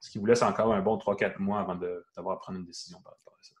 [0.00, 3.00] ce qui vous laisse encore un bon 3-4 mois avant d'avoir à prendre une décision
[3.02, 3.54] par rapport à ça.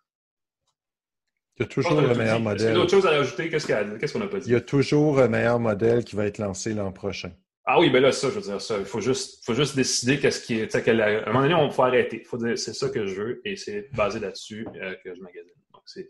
[1.56, 2.68] Il y a toujours le meilleur modèle.
[2.68, 3.50] Est-ce d'autres choses à rajouter?
[3.50, 4.48] Qu'est-ce qu'on n'a pas dit?
[4.48, 7.32] Il y a toujours un meilleur modèle qui va être lancé l'an prochain.
[7.70, 10.18] Ah oui, ben là, ça, je veux dire, ça, il faut juste, faut juste décider
[10.18, 10.74] qu'est-ce qui est.
[10.74, 12.20] À un moment donné, on faut arrêter.
[12.22, 15.20] Il faut dire, c'est ça que je veux et c'est basé là-dessus euh, que je
[15.20, 15.52] magasine.
[15.74, 16.08] Donc, c'est,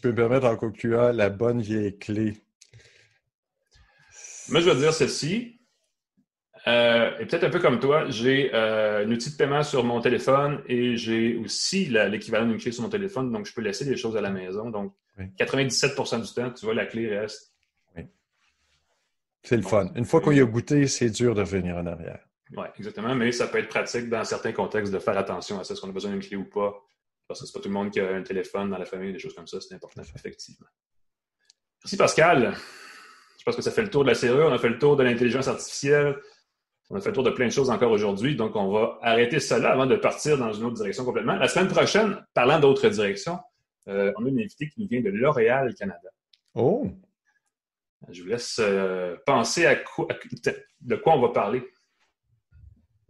[0.00, 2.32] peux me permettre en concluant la bonne vieille clé.
[4.48, 5.60] Moi, je veux dire ceci.
[6.66, 10.00] Euh, et peut-être un peu comme toi, j'ai euh, un outil de paiement sur mon
[10.00, 13.98] téléphone et j'ai aussi l'équivalent d'une clé sur mon téléphone, donc je peux laisser des
[13.98, 14.70] choses à la maison.
[14.70, 14.94] Donc,
[15.38, 17.49] 97% du temps, tu vois, la clé reste
[19.42, 19.90] c'est le fun.
[19.94, 22.20] Une fois qu'on y a goûté, c'est dur de revenir en arrière.
[22.56, 23.14] Oui, exactement.
[23.14, 25.88] Mais ça peut être pratique dans certains contextes de faire attention à ça, est-ce qu'on
[25.88, 26.74] a besoin d'une clé ou pas?
[27.28, 29.18] Parce que c'est pas tout le monde qui a un téléphone dans la famille, des
[29.18, 30.66] choses comme ça, c'est important, effectivement.
[31.84, 32.54] Merci Pascal.
[33.38, 34.96] Je pense que ça fait le tour de la serrure, on a fait le tour
[34.96, 36.16] de l'intelligence artificielle,
[36.90, 39.40] on a fait le tour de plein de choses encore aujourd'hui, donc on va arrêter
[39.40, 41.36] cela avant de partir dans une autre direction complètement.
[41.36, 43.38] La semaine prochaine, parlant d'autres directions,
[43.88, 46.10] euh, on a une invitée qui nous vient de L'Oréal Canada.
[46.54, 46.90] Oh!
[48.08, 49.76] Je vous laisse euh, penser à
[50.80, 51.62] de quoi on va parler.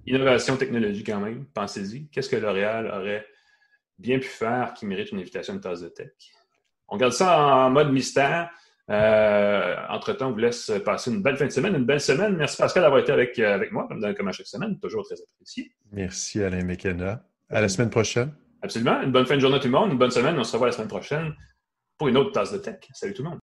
[0.07, 2.09] Innovation technologique quand même, pensez-y.
[2.09, 3.27] Qu'est-ce que L'Oréal aurait
[3.99, 6.13] bien pu faire qui mérite une invitation de tasse de tech?
[6.89, 8.51] On garde ça en mode mystère.
[8.91, 12.37] Euh, entre-temps, on vous laisse passer une belle fin de semaine, une belle semaine.
[12.37, 14.81] Merci Pascal d'avoir été avec, euh, avec moi, comme, comme à chaque semaine.
[14.81, 15.71] Toujours très apprécié.
[15.93, 17.23] Merci Alain Mekena.
[17.49, 18.33] À la semaine prochaine.
[18.63, 19.01] Absolument.
[19.03, 19.93] Une bonne fin de journée à tout le monde.
[19.93, 20.37] Une bonne semaine.
[20.39, 21.35] On se revoit la semaine prochaine
[21.97, 22.81] pour une autre tasse de tech.
[22.93, 23.39] Salut tout le monde.